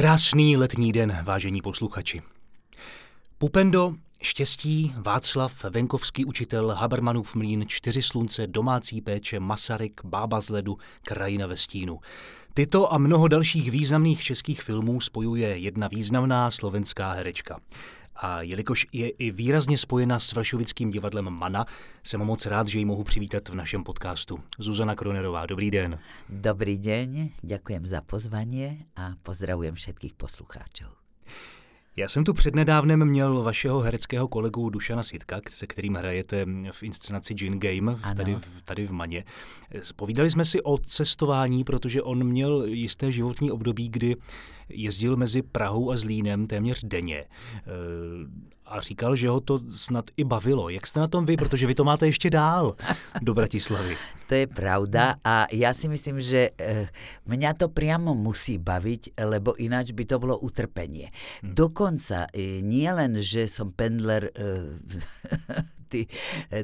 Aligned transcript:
Krásný 0.00 0.56
letní 0.56 0.92
den, 0.92 1.18
vážení 1.22 1.62
posluchači. 1.62 2.22
Pupendo, 3.38 3.94
Štěstí, 4.22 4.94
Václav, 4.96 5.64
venkovský 5.64 6.24
učitel, 6.24 6.68
Habermanův 6.68 7.34
mlín, 7.34 7.64
Čtyři 7.66 8.02
slunce, 8.02 8.46
Domácí 8.46 9.00
péče, 9.00 9.40
Masaryk, 9.40 10.00
Bába 10.04 10.40
z 10.40 10.48
ledu, 10.48 10.78
Krajina 11.02 11.46
ve 11.46 11.56
stínu. 11.56 12.00
Tyto 12.54 12.92
a 12.92 12.98
mnoho 12.98 13.28
dalších 13.28 13.70
významných 13.70 14.22
českých 14.22 14.62
filmů 14.62 15.00
spojuje 15.00 15.58
jedna 15.58 15.88
významná 15.88 16.50
slovenská 16.50 17.12
herečka. 17.12 17.60
A 18.22 18.42
jelikož 18.42 18.86
je 18.92 19.08
i 19.08 19.30
výrazně 19.30 19.78
spojena 19.78 20.20
s 20.20 20.32
Vršovickým 20.32 20.90
divadlem 20.90 21.30
Mana, 21.30 21.66
jsem 22.02 22.20
moc 22.20 22.46
rád, 22.46 22.66
že 22.66 22.78
ji 22.78 22.84
mohu 22.84 23.04
přivítat 23.04 23.48
v 23.48 23.54
našem 23.54 23.84
podcastu. 23.84 24.40
Zuzana 24.58 24.94
Kronerová, 24.94 25.46
dobrý 25.46 25.70
den. 25.70 25.98
Dobrý 26.28 26.78
den, 26.78 27.28
děkujem 27.42 27.86
za 27.86 28.00
pozvání 28.00 28.84
a 28.96 29.12
pozdravujem 29.22 29.74
všetkých 29.74 30.14
poslucháčov. 30.14 31.00
Já 31.96 32.08
jsem 32.08 32.24
tu 32.24 32.34
přednedávnem 32.34 33.04
měl 33.04 33.42
vašeho 33.42 33.80
hereckého 33.80 34.28
kolegu 34.28 34.70
Dušana 34.70 35.02
Sitka, 35.02 35.40
se 35.48 35.66
kterým 35.66 35.94
hrajete 35.94 36.46
v 36.72 36.82
inscenaci 36.82 37.34
Gin 37.34 37.60
Game 37.60 37.96
tady, 38.16 38.38
tady 38.64 38.86
v 38.86 38.90
Maně. 38.90 39.24
Povídali 39.96 40.30
jsme 40.30 40.44
si 40.44 40.62
o 40.62 40.78
cestování, 40.78 41.64
protože 41.64 42.02
on 42.02 42.24
měl 42.24 42.64
jisté 42.64 43.12
životní 43.12 43.50
období, 43.50 43.88
kdy 43.88 44.16
jezdil 44.70 45.16
mezi 45.16 45.42
Prahou 45.42 45.90
a 45.90 45.96
Zlínem 45.96 46.46
téměř 46.46 46.84
denně 46.84 47.24
a 48.70 48.80
říkal, 48.80 49.16
že 49.16 49.28
ho 49.28 49.40
to 49.40 49.60
snad 49.70 50.10
i 50.16 50.24
bavilo. 50.24 50.68
Jak 50.68 50.86
jste 50.86 51.00
na 51.00 51.08
tom 51.08 51.26
vy, 51.26 51.36
protože 51.36 51.66
vy 51.66 51.74
to 51.74 51.84
máte 51.84 52.06
ještě 52.06 52.30
dál 52.30 52.76
do 53.22 53.34
Bratislavy. 53.34 53.96
To 54.30 54.38
je 54.38 54.46
pravda 54.46 55.18
a 55.26 55.50
ja 55.50 55.74
si 55.74 55.90
myslím, 55.90 56.22
že 56.22 56.54
e, 56.54 56.86
mňa 57.26 57.50
to 57.58 57.66
priamo 57.66 58.14
musí 58.14 58.62
baviť, 58.62 59.18
lebo 59.18 59.58
ináč 59.58 59.90
by 59.90 60.06
to 60.06 60.22
bolo 60.22 60.38
utrpenie. 60.38 61.10
Hmm. 61.42 61.50
Dokonca 61.50 62.30
e, 62.30 62.62
nie 62.62 62.86
len, 62.94 63.18
že 63.18 63.50
som 63.50 63.74
pendler 63.74 64.30
e, 65.94 66.06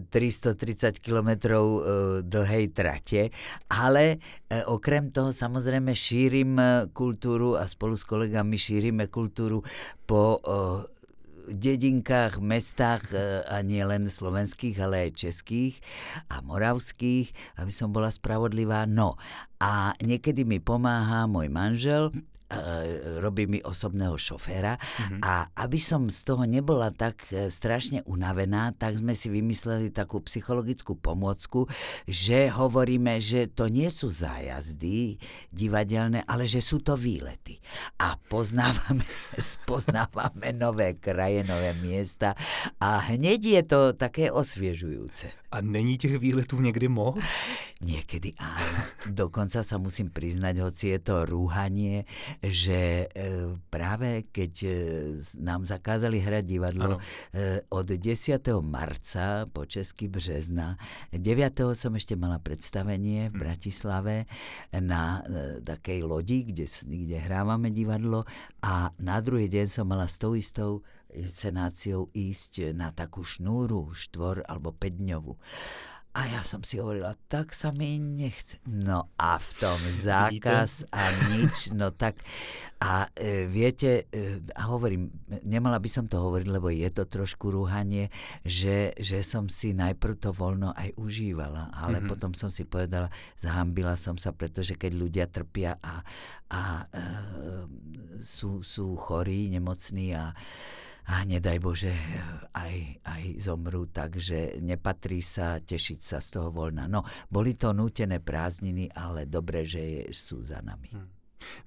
330 0.00 1.02
kilometrov 1.02 1.64
e, 1.66 1.80
dlhej 2.22 2.72
trate, 2.72 3.34
ale 3.70 4.22
e, 4.46 4.62
okrem 4.66 5.10
toho 5.10 5.34
samozrejme 5.34 5.92
šírim 5.92 6.58
kultúru 6.94 7.58
a 7.58 7.66
spolu 7.66 7.94
s 7.98 8.04
kolegami 8.06 8.56
šírime 8.56 9.10
kultúru 9.10 9.62
po 10.06 10.38
dedinkách, 11.47 12.42
mestách 12.42 13.14
e, 13.14 13.47
a 13.47 13.62
nie 13.62 13.80
slovenských, 14.10 14.77
ale 14.82 15.08
aj 15.08 15.10
českých 15.14 15.78
a 16.27 16.42
moravských, 16.42 17.30
aby 17.62 17.72
som 17.72 17.94
bola 17.94 18.10
spravodlivá. 18.10 18.84
No 18.91 19.14
a 19.62 19.94
niekedy 20.02 20.42
mi 20.42 20.58
pomáha 20.58 21.30
môj 21.30 21.48
manžel, 21.48 22.10
E, 22.10 22.36
robí 23.19 23.50
mi 23.50 23.58
osobného 23.58 24.14
šoféra 24.14 24.78
mm-hmm. 24.78 25.20
a 25.22 25.50
aby 25.66 25.78
som 25.83 26.06
z 26.06 26.20
toho 26.22 26.47
nebola 26.47 26.94
tak 26.94 27.27
e, 27.34 27.50
strašne 27.50 28.06
unavená, 28.06 28.70
tak 28.70 29.03
sme 29.03 29.19
si 29.19 29.27
vymysleli 29.27 29.91
takú 29.91 30.22
psychologickú 30.22 30.94
pomôcku, 30.94 31.66
že 32.06 32.47
hovoríme, 32.55 33.19
že 33.19 33.50
to 33.50 33.66
nie 33.66 33.91
sú 33.91 34.14
zájazdy 34.14 35.19
divadelné, 35.50 36.22
ale 36.22 36.47
že 36.47 36.62
sú 36.62 36.78
to 36.78 36.94
výlety. 36.94 37.58
A 37.98 38.14
poznávame, 38.14 39.03
spoznávame 39.38 40.55
nové 40.55 40.94
kraje, 40.94 41.42
nové 41.42 41.75
miesta 41.83 42.38
a 42.78 43.03
hneď 43.10 43.41
je 43.42 43.62
to 43.66 43.81
také 43.98 44.31
osviežujúce. 44.31 45.34
A 45.50 45.60
není 45.60 45.98
těch 45.98 46.19
výletů 46.19 46.60
někdy 46.60 46.88
moc? 46.88 47.19
Niekedy 47.77 48.32
áno. 48.41 48.80
Dokonca 49.05 49.60
sa 49.60 49.76
musím 49.76 50.09
priznať, 50.09 50.64
hoci 50.64 50.97
je 50.97 51.00
to 51.04 51.28
rúhanie, 51.28 52.09
že 52.41 53.04
e, 53.12 53.53
práve 53.69 54.32
keď 54.32 54.53
e, 54.64 54.70
nám 55.44 55.69
zakázali 55.69 56.16
hrať 56.16 56.44
divadlo 56.48 56.97
e, 56.97 57.00
od 57.69 57.84
10. 57.84 58.09
marca 58.65 59.44
po 59.53 59.69
Český 59.69 60.09
března, 60.09 60.81
9. 61.12 61.76
som 61.76 61.92
ešte 61.92 62.16
mala 62.16 62.41
predstavenie 62.41 63.28
v 63.28 63.36
hm. 63.36 63.41
Bratislave 63.44 64.25
na 64.72 65.20
takej 65.60 66.00
lodi, 66.00 66.48
kde, 66.48 66.65
kde 66.88 67.20
hrávame 67.20 67.69
divadlo 67.69 68.25
a 68.65 68.88
na 68.97 69.20
druhý 69.20 69.53
deň 69.53 69.66
som 69.69 69.84
mala 69.84 70.09
s 70.09 70.16
tou 70.16 70.32
istou 70.32 70.81
inscenáciou 71.12 72.09
ísť 72.12 72.72
na 72.72 72.88
takú 72.88 73.20
šnúru, 73.20 73.92
štvor 73.92 74.44
alebo 74.48 74.72
päťdňovú. 74.72 75.36
A 76.16 76.32
ja 76.32 76.41
som 76.41 76.65
si 76.65 76.81
hovorila, 76.81 77.12
tak 77.28 77.53
sa 77.53 77.69
mi 77.77 78.00
nechce. 78.00 78.56
No 78.65 79.12
a 79.21 79.37
v 79.37 79.50
tom 79.60 79.77
zákaz 80.09 80.88
a 80.88 81.12
nič, 81.28 81.77
no 81.77 81.93
tak 81.93 82.25
a 82.81 83.12
e, 83.12 83.44
viete, 83.44 84.09
e, 84.09 84.41
a 84.56 84.65
hovorím, 84.65 85.12
nemala 85.44 85.77
by 85.77 85.88
som 85.93 86.09
to 86.09 86.16
hovoriť, 86.16 86.49
lebo 86.49 86.72
je 86.72 86.88
to 86.88 87.04
trošku 87.04 87.53
rúhanie, 87.53 88.09
že, 88.49 88.97
že 88.97 89.21
som 89.21 89.53
si 89.53 89.77
najprv 89.77 90.16
to 90.16 90.32
voľno 90.32 90.72
aj 90.72 90.97
užívala, 90.97 91.69
ale 91.77 92.00
mm-hmm. 92.00 92.09
potom 92.09 92.33
som 92.33 92.48
si 92.48 92.65
povedala, 92.65 93.12
zahambila 93.37 93.93
som 93.93 94.16
sa, 94.16 94.33
pretože 94.33 94.72
keď 94.72 94.93
ľudia 94.97 95.27
trpia 95.28 95.77
a, 95.84 96.00
a 96.48 96.62
e, 96.81 97.04
sú, 98.25 98.65
sú 98.65 98.97
chorí, 98.97 99.53
nemocní 99.53 100.16
a 100.16 100.33
a 101.06 101.22
nedaj 101.22 101.59
Bože, 101.62 101.94
aj, 102.50 102.75
aj 103.06 103.22
zomrú, 103.39 103.87
takže 103.87 104.59
nepatrí 104.59 105.22
sa 105.22 105.62
tešiť 105.62 106.00
sa 106.03 106.19
z 106.19 106.28
toho 106.34 106.50
voľna. 106.50 106.91
No, 106.91 107.06
boli 107.31 107.55
to 107.55 107.71
nútené 107.71 108.19
prázdniny, 108.19 108.91
ale 108.91 109.31
dobre, 109.31 109.62
že 109.62 110.11
sú 110.11 110.43
za 110.43 110.59
nami. 110.59 110.91
Hmm. 110.91 111.06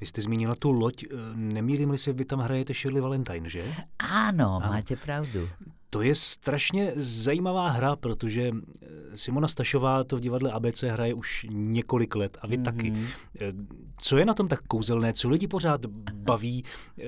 Vy 0.02 0.06
jste 0.12 0.28
zmínila 0.28 0.60
tu 0.60 0.76
loď, 0.76 1.08
nemýlim 1.40 1.96
si, 1.96 2.12
vy 2.12 2.26
tam 2.28 2.44
hrajete 2.44 2.76
Shirley 2.76 3.00
Valentine, 3.00 3.48
že? 3.48 3.64
Áno, 4.02 4.60
Áno. 4.60 4.76
máte 4.76 5.00
pravdu. 5.00 5.48
To 5.90 6.02
je 6.02 6.16
strašně 6.16 6.94
zajímavá 6.96 7.70
hra, 7.70 7.96
protože 7.96 8.52
Simona 9.16 9.48
Stašová 9.48 10.04
to 10.04 10.18
v 10.18 10.20
divadle 10.20 10.52
ABC 10.52 10.84
hraje 10.84 11.14
už 11.14 11.46
několik 11.50 12.16
let 12.16 12.38
a 12.42 12.48
vy 12.48 12.58
mm-hmm. 12.58 12.64
taky. 12.64 12.94
Co 13.98 14.18
je 14.18 14.26
na 14.26 14.34
tom 14.34 14.48
tak 14.48 14.62
kouzelné? 14.68 15.14
Co 15.14 15.30
lidi 15.30 15.48
pořád 15.48 15.86
baví 16.14 16.64
e, 16.64 17.04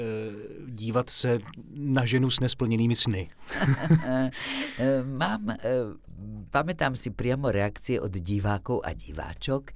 dívat 0.67 1.09
se 1.09 1.39
na 1.73 2.05
ženu 2.05 2.29
s 2.29 2.39
nesplněnými 2.39 2.95
sny? 2.95 3.27
Mám, 5.19 5.49
pamätám 6.51 6.95
si 6.99 7.13
priamo 7.13 7.49
reakcie 7.49 7.97
od 7.97 8.11
divákov 8.11 8.83
a 8.83 8.91
diváčok, 8.95 9.71
e, 9.71 9.73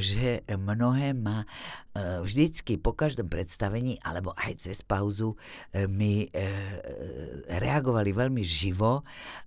že 0.00 0.44
mnohé 0.54 1.12
ma 1.16 1.48
vždycky 1.96 2.76
po 2.76 2.92
každom 2.92 3.24
predstavení 3.32 3.96
alebo 4.04 4.36
aj 4.36 4.68
cez 4.68 4.84
pauzu 4.84 5.32
mi 5.88 6.28
reagovali 7.48 8.12
veľmi 8.12 8.44
živo 8.44 9.00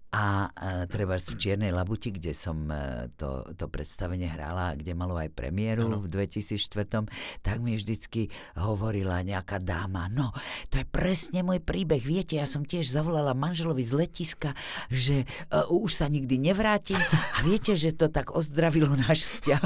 a 0.10 0.50
e, 0.50 0.90
treba 0.90 1.22
v 1.22 1.38
Čiernej 1.38 1.70
Labuti, 1.70 2.10
kde 2.10 2.34
som 2.34 2.66
e, 2.66 3.14
to, 3.14 3.46
to 3.54 3.70
predstavenie 3.70 4.26
hrála, 4.26 4.74
kde 4.74 4.98
malo 4.98 5.14
aj 5.14 5.30
premiéru 5.30 5.86
ano. 5.86 6.02
v 6.02 6.10
2004, 6.10 7.06
tak 7.46 7.62
mi 7.62 7.78
vždycky 7.78 8.34
hovorila 8.58 9.22
nejaká 9.22 9.62
dáma, 9.62 10.10
no, 10.10 10.34
to 10.74 10.82
je 10.82 10.86
presne 10.90 11.46
môj 11.46 11.62
príbeh, 11.62 12.02
viete, 12.02 12.42
ja 12.42 12.50
som 12.50 12.66
tiež 12.66 12.90
zavolala 12.90 13.38
manželovi 13.38 13.86
z 13.86 13.94
letiska, 13.94 14.58
že 14.90 15.30
uh, 15.54 15.70
už 15.70 16.02
sa 16.02 16.10
nikdy 16.10 16.42
nevrátim 16.42 16.98
a 17.38 17.46
viete, 17.46 17.78
že 17.78 17.94
to 17.94 18.10
tak 18.10 18.34
ozdravilo 18.34 18.98
náš 18.98 19.30
vzťah. 19.30 19.64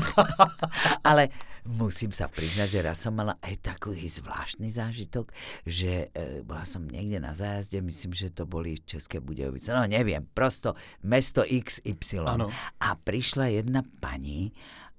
Ale 1.10 1.32
musím 1.64 2.12
sa 2.12 2.28
priznať, 2.28 2.68
že 2.68 2.80
raz 2.84 3.00
som 3.00 3.16
mala 3.16 3.40
aj 3.40 3.64
taký 3.64 3.96
zvláštny 3.96 4.68
zážitok, 4.68 5.32
že 5.64 6.12
uh, 6.12 6.44
bola 6.44 6.68
som 6.68 6.84
niekde 6.84 7.24
na 7.24 7.32
zájazde, 7.32 7.80
myslím, 7.80 8.12
že 8.12 8.28
to 8.36 8.44
boli 8.44 8.76
České 8.84 9.24
Budejovice, 9.24 9.72
no 9.72 9.88
neviem, 9.88 10.26
prosto 10.34 10.74
mesto 11.06 11.46
XY. 11.46 12.26
Ano. 12.26 12.50
A 12.82 12.98
prišla 12.98 13.54
jedna 13.54 13.86
pani 14.02 14.50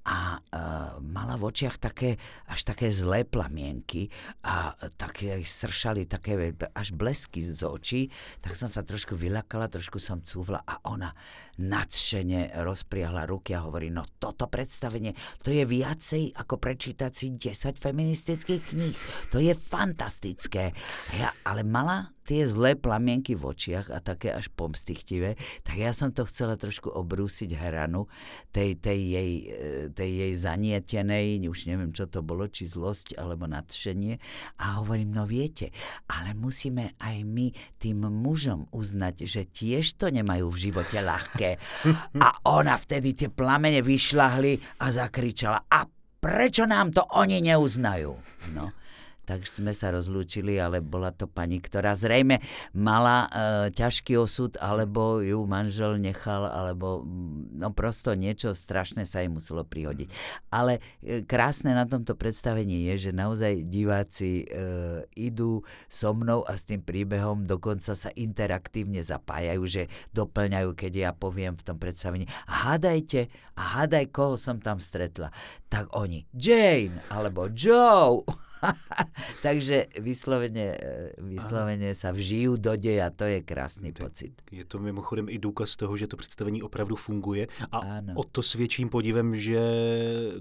a 0.05 0.37
uh, 0.37 1.01
mala 1.01 1.41
v 1.41 1.49
očiach 1.49 1.81
také, 1.81 2.21
až 2.53 2.61
také 2.69 2.93
zlé 2.93 3.25
plamienky 3.25 4.13
a 4.45 4.77
také 5.01 5.41
sršali 5.41 6.05
také 6.05 6.53
až 6.77 6.93
blesky 6.93 7.41
z 7.41 7.65
očí, 7.65 8.13
tak 8.45 8.53
som 8.53 8.69
sa 8.69 8.85
trošku 8.85 9.17
vylakala, 9.17 9.73
trošku 9.73 9.97
som 9.97 10.21
cúvla 10.21 10.61
a 10.61 10.77
ona 10.93 11.09
nadšene 11.57 12.53
rozpriahla 12.61 13.25
ruky 13.25 13.57
a 13.57 13.65
hovorí, 13.65 13.89
no 13.89 14.05
toto 14.21 14.45
predstavenie, 14.45 15.17
to 15.41 15.49
je 15.49 15.65
viacej 15.65 16.37
ako 16.37 16.61
prečítať 16.61 17.13
si 17.17 17.33
10 17.33 17.81
feministických 17.81 18.63
kníh. 18.77 18.97
To 19.33 19.41
je 19.41 19.57
fantastické. 19.57 20.77
Ja, 21.17 21.33
ale 21.49 21.65
mala 21.65 22.14
tie 22.25 22.49
zlé 22.49 22.75
plamienky 22.75 23.37
v 23.37 23.53
očiach 23.53 23.93
a 23.93 24.01
také 24.01 24.33
až 24.33 24.49
pomstichtivé, 24.49 25.37
tak 25.61 25.77
ja 25.77 25.93
som 25.93 26.11
to 26.11 26.25
chcela 26.25 26.57
trošku 26.57 26.89
obrúsiť 26.89 27.53
hranu 27.53 28.09
tej, 28.51 28.81
tej, 28.81 29.01
jej, 29.13 29.33
e, 29.45 29.63
tej 29.93 30.11
jej 30.11 30.33
zanietenej, 30.41 31.45
už 31.45 31.69
neviem, 31.69 31.93
čo 31.93 32.09
to 32.09 32.25
bolo, 32.25 32.49
či 32.49 32.65
zlosť 32.65 33.21
alebo 33.21 33.45
nadšenie. 33.45 34.17
A 34.65 34.81
hovorím, 34.81 35.13
no 35.13 35.29
viete, 35.29 35.69
ale 36.09 36.33
musíme 36.33 36.97
aj 36.97 37.17
my 37.29 37.53
tým 37.77 38.09
mužom 38.09 38.73
uznať, 38.73 39.29
že 39.29 39.45
tiež 39.45 40.01
to 40.01 40.09
nemajú 40.09 40.49
v 40.49 40.61
živote 40.71 40.99
ľahké. 41.05 41.61
A 42.25 42.29
ona 42.49 42.81
vtedy 42.81 43.13
tie 43.13 43.29
plamene 43.29 43.85
vyšľahli 43.85 44.81
a 44.81 44.87
zakričala, 44.89 45.69
a 45.69 45.85
prečo 46.25 46.65
nám 46.65 46.97
to 46.97 47.05
oni 47.21 47.45
neuznajú? 47.45 48.13
No. 48.57 48.84
Tak 49.25 49.49
sme 49.49 49.73
sa 49.73 49.91
rozlúčili, 49.91 50.61
ale 50.61 50.85
bola 50.85 51.11
to 51.11 51.25
pani, 51.25 51.59
ktorá 51.59 51.97
zrejme 51.97 52.41
mala 52.77 53.27
e, 53.27 53.29
ťažký 53.73 54.21
osud, 54.21 54.57
alebo 54.61 55.25
ju 55.25 55.41
manžel 55.49 55.97
nechal, 55.97 56.45
alebo 56.45 57.03
mm, 57.03 57.59
no 57.59 57.73
prosto 57.73 58.13
niečo 58.13 58.53
strašné 58.53 59.09
sa 59.09 59.25
jej 59.25 59.33
muselo 59.33 59.65
prihodiť. 59.65 60.09
Ale 60.53 60.79
e, 61.01 61.25
krásne 61.25 61.73
na 61.73 61.89
tomto 61.89 62.15
predstavení 62.15 62.93
je, 62.93 63.09
že 63.09 63.11
naozaj 63.17 63.65
diváci 63.67 64.45
e, 64.45 65.05
idú 65.17 65.65
so 65.89 66.13
mnou 66.13 66.45
a 66.45 66.55
s 66.55 66.69
tým 66.69 66.85
príbehom 66.85 67.49
dokonca 67.49 67.97
sa 67.97 68.11
interaktívne 68.13 69.01
zapájajú, 69.01 69.63
že 69.65 69.83
doplňajú, 70.13 70.71
keď 70.77 70.93
ja 70.93 71.11
poviem 71.17 71.57
v 71.57 71.65
tom 71.67 71.77
predstavení 71.81 72.29
a 72.45 72.73
hádajte, 72.73 73.33
a 73.55 73.63
hádaj, 73.81 74.11
koho 74.11 74.35
som 74.35 74.59
tam 74.59 74.83
stretla. 74.83 75.31
Tak 75.71 75.95
oni, 75.95 76.27
Jane, 76.35 76.99
alebo 77.11 77.47
Joe. 77.51 78.27
Takže 79.43 79.87
vyslovene, 80.01 80.67
e, 80.75 81.13
vyslovene 81.19 81.95
sa 81.95 82.13
vžijú 82.13 82.57
do 82.57 82.77
deja, 82.77 83.11
to 83.11 83.25
je 83.25 83.41
krásný 83.43 83.93
tak 83.93 84.09
pocit. 84.09 84.33
Je 84.51 84.65
to 84.65 84.79
mimochodem 84.79 85.29
i 85.29 85.39
důkaz 85.39 85.77
toho, 85.77 85.97
že 85.97 86.07
to 86.07 86.17
představení 86.17 86.63
opravdu 86.63 86.97
funguje 86.97 87.47
a 87.73 87.79
ano. 87.79 88.13
o 88.17 88.25
to 88.25 88.43
svědčím 88.43 88.89
podívem, 88.89 89.37
že 89.37 89.61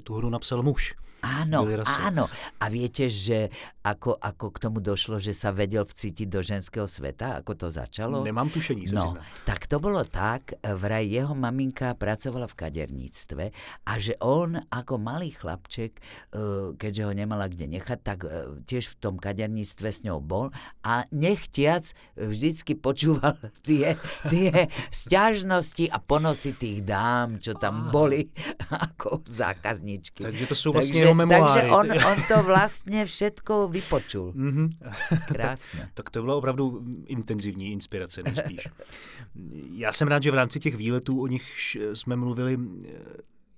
tu 0.04 0.14
hru 0.14 0.30
napsal 0.30 0.64
muž. 0.64 0.96
Áno, 1.24 1.64
áno. 1.88 2.28
A 2.60 2.66
viete, 2.68 3.08
že 3.08 3.48
ako, 3.84 4.20
ako 4.20 4.46
k 4.52 4.58
tomu 4.60 4.80
došlo, 4.84 5.24
že 5.24 5.32
sa 5.32 5.56
vedel 5.56 5.88
vcítiť 5.88 6.28
do 6.28 6.44
ženského 6.44 6.88
sveta? 6.88 7.40
Ako 7.40 7.56
to 7.56 7.68
začalo? 7.72 8.20
Nemám 8.24 8.52
tušení, 8.52 8.88
sa 8.92 9.08
no, 9.08 9.16
Tak 9.48 9.72
to 9.72 9.80
bolo 9.80 10.04
tak, 10.04 10.56
vraj 10.64 11.08
jeho 11.08 11.32
maminka 11.32 11.96
pracovala 11.96 12.48
v 12.52 12.56
kaderníctve 12.60 13.44
a 13.88 13.94
že 14.00 14.20
on 14.20 14.60
ako 14.68 15.00
malý 15.00 15.32
chlapček, 15.32 15.96
e, 15.96 16.02
keďže 16.76 17.04
ho 17.08 17.14
nemala 17.16 17.48
kde 17.48 17.72
nechať, 17.80 18.00
tak 18.04 18.28
e, 18.28 18.60
tiež 18.68 18.92
v 18.92 19.00
tom 19.00 19.16
kaderníctve 19.16 19.88
s 19.88 20.00
ňou 20.04 20.20
bol 20.20 20.52
a 20.84 21.08
nechtiac 21.12 21.92
vždycky 22.20 22.76
počúval 22.76 23.40
tie, 23.68 23.96
tie 24.28 24.72
stiažnosti 24.92 25.88
a 25.88 26.04
ponosy 26.04 26.52
tých 26.56 26.84
dám, 26.84 27.40
čo 27.40 27.56
tam 27.56 27.92
boli 27.92 28.28
ako 28.92 29.24
zákazničky. 29.24 30.24
Takže 30.24 30.46
to 30.52 30.56
sú 30.56 30.76
vlastne 30.76 31.13
jeho 31.14 31.28
memoáry. 31.28 31.62
Takže 31.62 31.72
on, 31.72 31.86
on 31.92 32.20
to 32.28 32.38
vlastne 32.44 33.06
všetko 33.06 33.68
vypočul. 33.68 34.34
Mm-hmm. 34.34 34.68
Krásne. 35.32 35.80
tak, 35.94 35.94
tak 35.94 36.10
to 36.10 36.22
byla 36.22 36.36
opravdu 36.36 36.82
intenzivní 37.08 37.72
inspirace 37.72 38.24
nejspíš. 38.24 38.68
Já 39.72 39.92
jsem 39.92 40.08
rád, 40.08 40.24
že 40.24 40.32
v 40.32 40.36
rámci 40.36 40.60
těch 40.60 40.76
výletů, 40.76 41.22
o 41.22 41.28
nich 41.28 41.78
jsme 41.94 42.16
mluvili, 42.16 42.58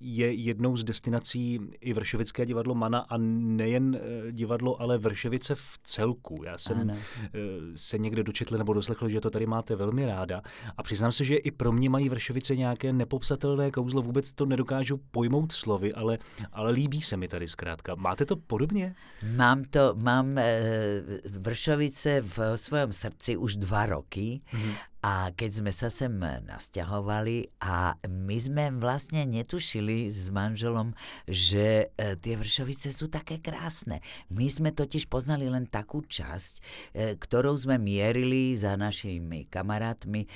je 0.08 0.34
jednou 0.34 0.78
z 0.78 0.84
destinací 0.84 1.60
i 1.82 1.94
Vršovické 1.94 2.46
divadlo 2.46 2.76
Mana 2.76 3.00
a 3.00 3.18
nejen 3.18 3.96
eh, 3.96 4.32
divadlo, 4.32 4.82
ale 4.82 4.98
Vršovice 4.98 5.56
v 5.56 5.80
celku. 5.84 6.44
Já 6.46 6.58
jsem 6.58 6.82
ano. 6.82 6.94
Eh, 7.24 7.40
se 7.76 7.98
někde 7.98 8.24
dočetl 8.24 8.58
nebo 8.58 8.74
doslechl, 8.74 9.10
že 9.10 9.22
to 9.22 9.30
tady 9.30 9.46
máte 9.46 9.76
velmi 9.76 10.06
ráda 10.06 10.42
a 10.78 10.84
přiznám 10.84 11.12
se, 11.12 11.24
že 11.24 11.36
i 11.36 11.52
pro 11.52 11.72
mě 11.72 11.90
mají 11.90 12.10
Vršovice 12.10 12.56
nějaké 12.56 12.94
nepopsatelné 12.94 13.72
kouzlo, 13.72 14.02
vůbec 14.02 14.32
to 14.32 14.46
nedokážu 14.46 15.00
pojmout 15.12 15.52
slovy, 15.52 15.94
ale, 15.94 16.18
ale 16.52 16.72
líbí 16.72 17.02
se 17.02 17.18
mi 17.18 17.28
tady 17.28 17.48
zkrátka. 17.48 17.96
Máte 17.96 18.26
to 18.26 18.36
podobně? 18.36 18.96
Mám 19.36 19.64
to, 19.64 19.96
mám 20.04 20.38
e, 20.38 20.62
Vršovice 21.30 22.22
v 22.22 22.58
svojom 22.58 22.94
srdci 22.94 23.38
už 23.38 23.56
dva 23.56 23.86
roky 23.86 24.42
mm-hmm. 24.54 24.76
A 25.06 25.30
keď 25.38 25.62
sme 25.62 25.70
sa 25.70 25.94
sem 25.94 26.10
nasťahovali 26.18 27.62
a 27.62 27.94
my 28.10 28.38
sme 28.42 28.74
vlastne 28.82 29.22
netušili 29.30 30.10
s 30.10 30.34
manželom, 30.34 30.98
že 31.30 31.94
e, 31.94 32.18
tie 32.18 32.34
Vršovice 32.34 32.90
sú 32.90 33.06
také 33.06 33.38
krásne. 33.38 34.02
My 34.34 34.50
sme 34.50 34.74
totiž 34.74 35.06
poznali 35.06 35.46
len 35.46 35.70
takú 35.70 36.02
časť, 36.02 36.54
e, 36.58 36.62
ktorou 37.22 37.54
sme 37.54 37.78
mierili 37.78 38.58
za 38.58 38.74
našimi 38.74 39.46
kamarátmi 39.46 40.26
e, 40.26 40.28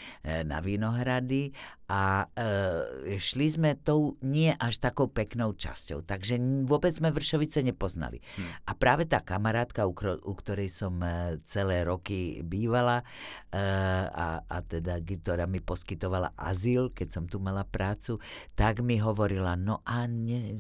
na 0.46 0.62
Vinohrady 0.62 1.50
a 1.90 2.30
e, 2.38 3.18
šli 3.18 3.50
sme 3.50 3.74
tou 3.74 4.14
nie 4.22 4.54
až 4.54 4.78
takou 4.78 5.10
peknou 5.10 5.58
časťou, 5.58 6.06
takže 6.06 6.38
vôbec 6.70 6.94
sme 6.94 7.10
Vršovice 7.10 7.66
nepoznali. 7.66 8.22
Hmm. 8.38 8.46
A 8.70 8.78
práve 8.78 9.10
tá 9.10 9.26
kamarátka, 9.26 9.90
u, 9.90 9.98
u 9.98 10.34
ktorej 10.38 10.70
som 10.70 11.02
e, 11.02 11.42
celé 11.50 11.82
roky 11.82 12.46
bývala 12.46 13.02
e, 13.50 13.60
a, 14.06 14.46
a 14.46 14.58
teda, 14.62 15.02
ktorá 15.02 15.50
mi 15.50 15.66
poskytovala 15.66 16.38
azyl, 16.38 16.94
keď 16.94 17.10
som 17.10 17.26
tu 17.26 17.42
mala 17.42 17.66
prácu, 17.66 18.22
tak 18.54 18.86
mi 18.86 19.02
hovorila, 19.02 19.58
no 19.58 19.82
a 19.82 20.06
ne, 20.06 20.54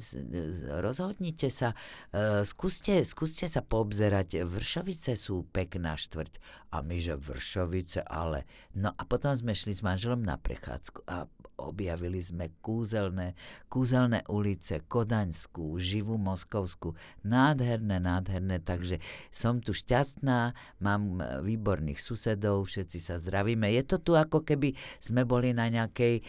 rozhodnite 0.81 1.53
sa, 1.53 1.77
e, 2.09 2.41
skúste, 2.41 3.05
skúste 3.05 3.45
sa 3.45 3.61
poobzerať, 3.61 4.41
Vršovice 4.49 5.13
sú 5.13 5.45
pekná 5.53 5.93
štvrť. 5.93 6.65
A 6.73 6.85
my, 6.85 6.97
že 7.01 7.17
Vršovice, 7.17 8.05
ale... 8.05 8.45
No 8.77 8.93
a 8.93 9.01
potom 9.05 9.33
sme 9.33 9.57
šli 9.57 9.73
s 9.73 9.81
manželom 9.81 10.21
na 10.21 10.37
prechádzku 10.37 11.01
a 11.09 11.18
objavili 11.59 12.23
sme 12.23 12.55
kúzelné, 12.63 13.35
kúzelné 13.67 14.23
ulice, 14.31 14.81
Kodaňskú, 14.87 15.75
živú 15.77 16.15
Moskovskú, 16.15 16.95
nádherné, 17.27 17.99
nádherné, 17.99 18.63
takže 18.63 19.03
som 19.29 19.59
tu 19.59 19.75
šťastná, 19.75 20.55
mám 20.79 21.19
e, 21.19 21.43
výborných 21.43 21.99
susedov, 21.99 22.71
všetci 22.71 22.99
sa 23.03 23.19
zdravíme. 23.19 23.67
Je 23.69 23.83
to 23.83 23.99
tu 23.99 24.15
ako 24.15 24.41
keby 24.41 24.73
sme 24.97 25.27
boli 25.27 25.51
na 25.51 25.67
nejakej 25.67 26.19
e, 26.19 26.23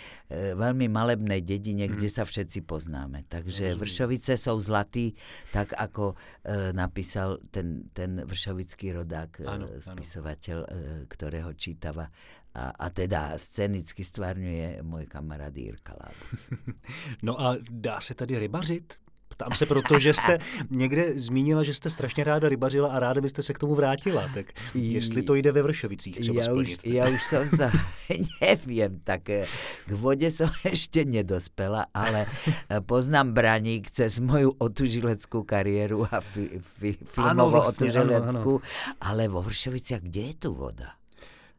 veľmi 0.58 0.90
malebnej 0.90 1.40
dedine, 1.40 1.86
mm. 1.86 1.96
kde 1.96 2.08
sa 2.10 2.26
všetci 2.26 2.66
poznáme. 2.66 3.24
Takže 3.30 3.78
Vršovice 3.78 4.34
sú 4.36 4.58
zlatí, 4.60 5.14
tak 5.54 5.72
ako 5.78 6.14
e, 6.42 6.74
napísal 6.74 7.40
ten, 7.50 7.90
ten 7.94 8.22
vršovický 8.24 8.96
rodák, 8.96 9.30
ano, 9.46 9.66
e, 9.68 9.82
spisovateľ, 9.82 10.58
e, 10.64 10.68
ktorého 11.06 11.50
čítava 11.54 12.08
a, 12.54 12.72
a 12.78 12.90
teda 12.90 13.32
scénicky 13.36 14.04
stvárňuje 14.04 14.82
můj 14.82 15.06
kamarád 15.06 15.56
Jirka 15.56 15.94
Lábus. 16.00 16.50
No 17.22 17.40
a 17.40 17.56
dá 17.70 18.00
se 18.00 18.14
tady 18.14 18.38
rybařit? 18.38 18.94
Ptám 19.28 19.52
se 19.52 19.66
proto, 19.66 19.98
že 19.98 20.14
jste 20.14 20.38
někde 20.70 21.12
zmínila, 21.16 21.62
že 21.62 21.74
jste 21.74 21.90
strašně 21.90 22.24
ráda 22.24 22.48
rybařila 22.48 22.88
a 22.88 22.98
ráda 22.98 23.20
byste 23.20 23.42
se 23.42 23.54
k 23.54 23.58
tomu 23.58 23.74
vrátila. 23.74 24.30
Tak 24.34 24.46
jestli 24.74 25.22
to 25.22 25.34
jde 25.34 25.52
ve 25.52 25.62
Vršovicích 25.62 26.20
třeba 26.20 26.40
ja 26.40 26.44
splnit. 26.44 26.78
Už, 26.84 26.92
ja 26.92 27.04
už 27.08 27.22
som 27.24 27.46
sa, 27.48 27.72
neviem, 28.42 29.00
tak 29.00 29.32
eh, 29.32 29.48
k 29.86 29.90
vode 29.96 30.28
som 30.28 30.52
ešte 30.60 31.08
nedospela, 31.08 31.88
ale 31.94 32.28
eh, 32.68 32.84
poznám 32.84 33.32
Braník 33.32 33.88
cez 33.88 34.20
moju 34.20 34.52
otužileckú 34.60 35.48
kariéru 35.48 36.04
a 36.04 36.20
fi, 36.20 36.60
fi, 36.60 37.00
filmovo 37.00 37.64
vlastne, 37.64 37.88
otužileckú, 37.88 38.60
ale 39.00 39.32
vo 39.32 39.40
Vršoviciach 39.40 40.04
kde 40.04 40.22
je 40.28 40.34
tu 40.36 40.52
voda? 40.52 40.99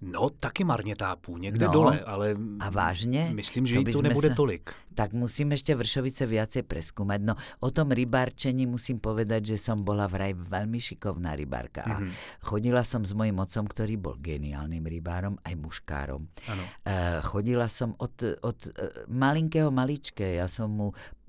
No, 0.01 0.29
taky 0.29 0.63
marně 0.63 0.95
tápů, 0.95 1.37
někde 1.37 1.65
no, 1.65 1.73
dole, 1.73 1.99
ale 1.99 2.35
a 2.59 2.69
vážně? 2.69 3.29
myslím, 3.33 3.65
že 3.65 3.75
to 3.75 3.91
tu 3.91 4.01
nebude 4.01 4.29
sa, 4.29 4.35
tolik. 4.35 4.73
Tak 4.97 5.13
musím 5.13 5.53
ešte 5.53 5.77
Vršovice 5.77 6.25
viacej 6.25 6.65
preskúmať. 6.65 7.21
No, 7.21 7.37
o 7.61 7.69
tom 7.69 7.93
rybárčení 7.93 8.65
musím 8.65 8.97
povedať, 8.97 9.53
že 9.53 9.57
som 9.61 9.85
bola 9.85 10.09
vraj 10.09 10.33
veľmi 10.33 10.81
šikovná 10.81 11.37
rybárka. 11.37 11.85
Mm-hmm. 11.85 11.93
A 11.93 11.97
mhm. 12.01 12.13
chodila 12.41 12.81
som 12.81 13.05
s 13.05 13.13
mojim 13.13 13.37
otcom, 13.37 13.69
ktorý 13.69 14.01
bol 14.01 14.17
geniálnym 14.17 14.81
rybárom, 14.81 15.37
aj 15.45 15.53
muškárom. 15.53 16.25
Ano. 16.49 16.63
Uh, 16.81 17.21
chodila 17.21 17.69
som 17.69 17.93
od, 18.01 18.41
od 18.41 18.57
uh, 18.57 19.05
malinkého 19.05 19.69
maličké. 19.69 20.41
Ja 20.41 20.49
som 20.49 20.73
mu 20.73 20.87
E, 20.91 21.20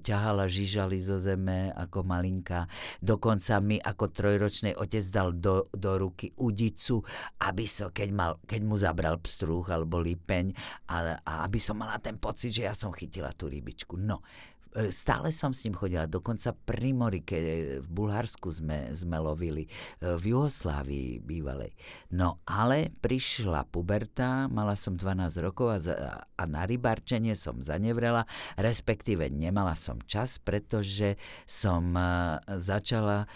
ťahala 0.00 0.46
žižali 0.46 1.02
zo 1.02 1.18
zeme 1.18 1.74
ako 1.74 2.06
malinka. 2.06 2.70
Dokonca 3.02 3.58
mi 3.58 3.76
ako 3.82 4.14
trojročný 4.14 4.78
otec 4.78 5.04
dal 5.10 5.34
do, 5.34 5.66
do 5.74 5.98
ruky 5.98 6.30
udicu, 6.38 7.02
aby 7.42 7.66
so, 7.66 7.90
keď, 7.90 8.08
mal, 8.14 8.32
keď 8.46 8.60
mu 8.62 8.78
zabral 8.78 9.18
pstruh 9.18 9.66
alebo 9.74 9.98
lipeň 9.98 10.54
a, 10.90 11.18
a 11.18 11.32
aby 11.44 11.58
som 11.58 11.74
mala 11.78 11.98
ten 11.98 12.16
pocit, 12.16 12.54
že 12.54 12.70
ja 12.70 12.74
som 12.74 12.94
chytila 12.94 13.34
tú 13.34 13.50
rybičku. 13.50 13.98
No, 13.98 14.22
E, 14.22 14.53
stále 14.90 15.30
som 15.30 15.54
s 15.54 15.62
ním 15.66 15.78
chodila, 15.78 16.10
dokonca 16.10 16.50
pri 16.54 16.90
mori, 16.90 17.22
keď 17.22 17.42
v 17.82 17.88
Bulharsku 17.88 18.50
sme, 18.50 18.90
sme 18.96 19.22
lovili, 19.22 19.66
e, 19.66 20.18
v 20.18 20.34
Juhoslávii 20.34 21.22
bývalej. 21.22 21.76
No 22.10 22.42
ale 22.48 22.90
prišla 22.98 23.70
puberta, 23.70 24.50
mala 24.50 24.74
som 24.74 24.98
12 24.98 25.44
rokov 25.44 25.74
a, 25.74 25.78
a 26.26 26.44
na 26.48 26.66
rybarčenie 26.66 27.38
som 27.38 27.62
zanevrela, 27.62 28.26
respektíve 28.58 29.30
nemala 29.30 29.78
som 29.78 30.02
čas, 30.10 30.38
pretože 30.42 31.14
som 31.46 31.94
uh, 31.94 32.38
začala 32.58 33.26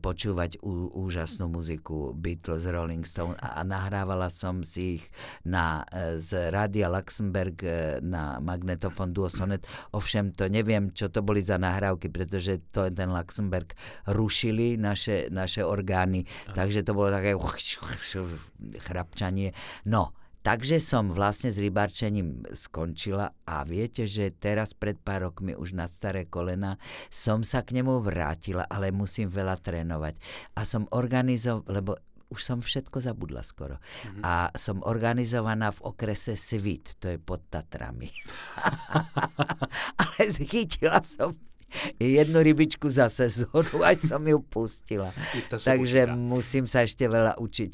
počúvať 0.00 0.58
ú, 0.64 0.90
úžasnú 0.96 1.46
muziku 1.50 2.16
Beatles, 2.16 2.66
Rolling 2.66 3.04
Stone 3.04 3.36
a, 3.38 3.62
nahrávala 3.62 4.32
som 4.32 4.64
si 4.64 4.98
ich 4.98 5.04
na, 5.44 5.84
z 6.18 6.50
Rádia 6.50 6.88
Luxemburg 6.90 7.60
na 8.00 8.40
magnetofon 8.42 9.12
Duo 9.12 9.28
Sonet. 9.30 9.62
Ovšem 9.92 10.34
to 10.34 10.48
neviem, 10.50 10.77
neviem, 10.78 10.94
čo 10.94 11.10
to 11.10 11.26
boli 11.26 11.42
za 11.42 11.58
nahrávky, 11.58 12.06
pretože 12.06 12.62
to 12.70 12.86
ten 12.94 13.10
Luxemburg 13.10 13.74
rušili 14.06 14.78
naše, 14.78 15.26
naše 15.34 15.66
orgány, 15.66 16.22
Aha. 16.22 16.54
takže 16.54 16.86
to 16.86 16.94
bolo 16.94 17.10
také 17.10 17.34
chrapčanie. 18.86 19.50
No, 19.90 20.14
takže 20.46 20.78
som 20.78 21.10
vlastne 21.10 21.50
s 21.50 21.58
rybarčením 21.58 22.46
skončila 22.54 23.34
a 23.42 23.66
viete, 23.66 24.06
že 24.06 24.30
teraz 24.30 24.70
pred 24.70 24.94
pár 24.94 25.28
rokmi 25.28 25.58
už 25.58 25.74
na 25.74 25.90
staré 25.90 26.30
kolena 26.30 26.78
som 27.10 27.42
sa 27.42 27.66
k 27.66 27.74
nemu 27.74 27.98
vrátila, 27.98 28.62
ale 28.70 28.94
musím 28.94 29.28
veľa 29.34 29.58
trénovať. 29.58 30.14
A 30.54 30.62
som 30.62 30.86
organizoval, 30.94 31.66
lebo 31.66 31.98
už 32.28 32.40
som 32.44 32.58
všetko 32.60 33.00
zabudla 33.00 33.40
skoro. 33.40 33.80
Mm-hmm. 33.80 34.22
A 34.24 34.52
som 34.52 34.84
organizovaná 34.84 35.72
v 35.72 35.84
okrese 35.88 36.36
Svit, 36.36 37.00
to 37.00 37.08
je 37.12 37.18
pod 37.20 37.48
Tatrami. 37.48 38.12
Ale 40.02 40.22
chytila 40.28 41.00
som 41.00 41.32
jednu 42.00 42.42
rybičku 42.42 42.90
za 42.90 43.08
sezónu, 43.08 43.84
až 43.84 43.98
som 43.98 44.28
ju 44.28 44.38
pustila. 44.38 45.12
Takže 45.50 46.06
počítá. 46.06 46.16
musím 46.16 46.64
sa 46.66 46.82
ešte 46.82 47.08
veľa 47.08 47.38
učiť. 47.38 47.72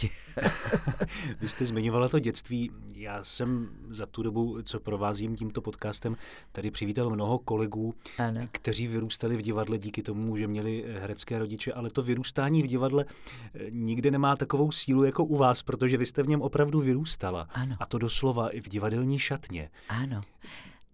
Vy 1.41 1.49
jste 1.49 1.67
zmiňovala 1.67 2.09
to 2.09 2.19
dětství. 2.19 2.71
Já 2.95 3.25
jsem 3.25 3.69
za 3.91 4.07
tu 4.07 4.23
dobu, 4.23 4.63
co 4.63 4.81
provázím 4.81 5.37
tímto 5.37 5.61
podcastem, 5.61 6.17
tady 6.53 6.71
přivítal 6.71 7.11
mnoho 7.11 7.39
kolegů, 7.39 7.95
ano. 8.19 8.49
kteří 8.53 8.89
vyrůstali 8.89 9.37
v 9.37 9.43
divadle 9.43 9.79
díky 9.79 10.03
tomu, 10.03 10.37
že 10.37 10.47
měli 10.47 10.85
herecké 11.01 11.39
rodiče, 11.39 11.73
ale 11.73 11.91
to 11.91 12.03
vyrůstání 12.03 12.63
v 12.63 12.67
divadle 12.67 13.05
eh, 13.05 13.71
nikde 13.71 14.11
nemá 14.11 14.37
takovou 14.37 14.73
sílu 14.73 15.05
jako 15.05 15.25
u 15.25 15.37
vás, 15.37 15.63
protože 15.63 15.97
vy 15.97 16.07
jste 16.07 16.23
v 16.23 16.29
něm 16.29 16.43
opravdu 16.43 16.81
vyrůstala. 16.81 17.49
Ano. 17.51 17.77
A 17.81 17.87
to 17.87 17.99
doslova 17.99 18.49
i 18.49 18.61
v 18.61 18.69
divadelní 18.69 19.19
šatně. 19.19 19.71
Áno. 19.89 20.23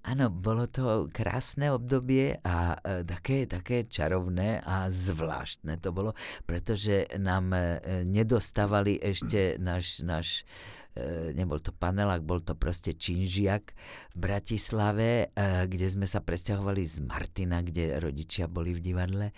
Áno, 0.01 0.33
bolo 0.33 0.65
to 0.65 1.13
krásne 1.13 1.69
obdobie 1.69 2.41
a 2.41 2.73
e, 2.81 3.05
také, 3.05 3.45
také 3.45 3.85
čarovné 3.85 4.65
a 4.65 4.89
zvláštne 4.89 5.77
to 5.77 5.93
bolo, 5.93 6.17
pretože 6.49 7.05
nám 7.21 7.53
e, 7.53 7.61
nedostávali 8.09 8.97
ešte 8.97 9.61
náš, 9.61 10.01
náš 10.01 10.49
e, 10.97 11.37
nebol 11.37 11.61
to 11.61 11.77
panelák, 11.77 12.25
bol 12.25 12.41
to 12.41 12.57
proste 12.57 12.97
činžiak 12.97 13.77
v 14.17 14.17
Bratislave, 14.17 15.37
kde 15.69 15.87
sme 15.93 16.09
sa 16.09 16.25
presťahovali 16.25 16.81
z 16.81 17.05
Martina, 17.05 17.61
kde 17.61 18.01
rodičia 18.01 18.49
boli 18.49 18.73
v 18.73 18.81
divadle 18.81 19.27
e, 19.29 19.35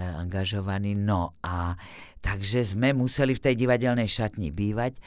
angažovaní. 0.00 0.96
No 0.96 1.36
a 1.44 1.76
takže 2.20 2.64
sme 2.64 2.92
museli 2.96 3.36
v 3.36 3.42
tej 3.42 3.54
divadelnej 3.54 4.08
šatni 4.08 4.50
bývať 4.50 4.98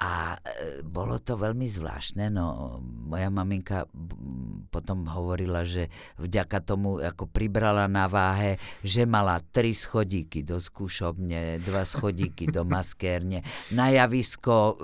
a 0.00 0.40
e, 0.40 0.80
bolo 0.80 1.20
to 1.20 1.36
veľmi 1.36 1.68
zvláštne, 1.68 2.32
no 2.32 2.80
moja 2.80 3.28
maminka 3.28 3.84
potom 4.72 5.04
hovorila, 5.04 5.60
že 5.60 5.92
vďaka 6.16 6.64
tomu 6.64 7.04
ako 7.04 7.28
pribrala 7.28 7.84
na 7.84 8.08
váhe, 8.08 8.56
že 8.80 9.04
mala 9.04 9.36
tri 9.52 9.76
schodíky 9.76 10.40
do 10.40 10.56
skúšobne, 10.56 11.60
dva 11.60 11.84
schodíky 11.84 12.48
do 12.48 12.64
maskérne, 12.64 13.44
na 13.76 13.92
javisko 13.92 14.56
e, 14.56 14.74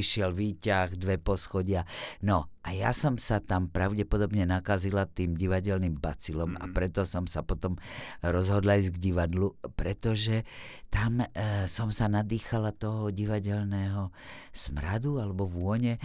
išiel 0.00 0.32
výťah, 0.32 0.96
dve 0.96 1.20
poschodia. 1.20 1.84
No 2.24 2.48
a 2.64 2.72
ja 2.72 2.96
som 2.96 3.20
sa 3.20 3.44
tam 3.44 3.68
pravdepodobne 3.68 4.48
nakazila 4.48 5.04
tým 5.04 5.36
divadelným 5.36 6.00
bacilom 6.00 6.56
mm-hmm. 6.56 6.72
a 6.72 6.72
preto 6.72 7.04
som 7.04 7.28
sa 7.28 7.44
potom 7.44 7.76
rozhodla 8.24 8.80
ísť 8.80 8.96
k 8.96 9.02
divadlu, 9.12 9.52
pretože 9.76 10.48
tam 10.92 11.24
e, 11.24 11.64
som 11.72 11.88
sa 11.88 12.04
nadýchala 12.04 12.76
toho 12.76 13.08
divadelného 13.08 14.12
smradu 14.52 15.24
alebo 15.24 15.48
vône 15.48 15.96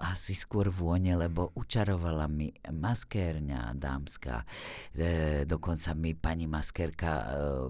asi 0.00 0.32
skôr 0.32 0.72
vône, 0.72 1.12
lebo 1.12 1.52
učarovala 1.52 2.24
mi 2.32 2.48
maskérňa 2.64 3.76
dámska. 3.76 4.48
E, 4.96 5.44
dokonca 5.44 5.92
mi 5.92 6.16
pani 6.16 6.48
maskérka 6.48 7.12
e, 7.12 7.24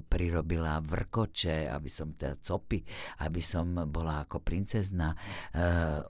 prirobila 0.07 0.79
vrkoče, 0.87 1.67
aby 1.67 1.91
som 1.91 2.15
teda 2.15 2.39
copy, 2.39 2.87
aby 3.27 3.43
som 3.43 3.75
bola 3.91 4.23
ako 4.23 4.39
princezna. 4.39 5.13
E, 5.13 5.17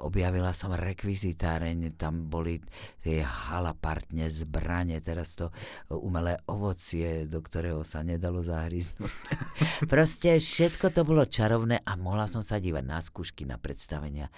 objavila 0.05 0.53
som 0.53 0.77
rekvizitáreň, 0.77 1.97
tam 1.97 2.29
boli 2.29 2.61
tie 3.01 3.25
halapartne, 3.25 4.29
zbranie, 4.29 5.01
teraz 5.01 5.33
to 5.33 5.49
umelé 5.89 6.37
ovocie, 6.45 7.25
do 7.25 7.41
ktorého 7.41 7.81
sa 7.89 8.05
nedalo 8.05 8.45
zahryznúť. 8.45 9.13
Proste 9.93 10.37
všetko 10.37 10.93
to 10.93 11.09
bolo 11.09 11.25
čarovné 11.25 11.81
a 11.81 11.97
mohla 11.97 12.29
som 12.29 12.45
sa 12.45 12.61
dívať 12.61 12.85
na 12.85 13.01
skúšky, 13.01 13.49
na 13.49 13.57
predstavenia. 13.57 14.29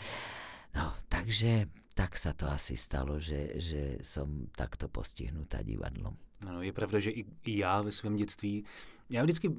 No, 0.74 0.94
takže 1.08 1.68
tak 1.94 2.14
sa 2.14 2.30
to 2.32 2.46
asi 2.46 2.76
stalo, 2.76 3.18
že, 3.18 3.58
že 3.58 3.98
som 4.06 4.46
takto 4.54 4.86
postihnutá 4.86 5.62
divadlom. 5.62 6.14
Ano, 6.46 6.62
je 6.62 6.72
pravda, 6.72 6.98
že 7.00 7.10
i, 7.10 7.26
i 7.44 7.58
já 7.58 7.82
ve 7.82 7.92
svém 7.92 8.16
dětství 8.16 8.64
já 9.10 9.22
vždycky 9.22 9.50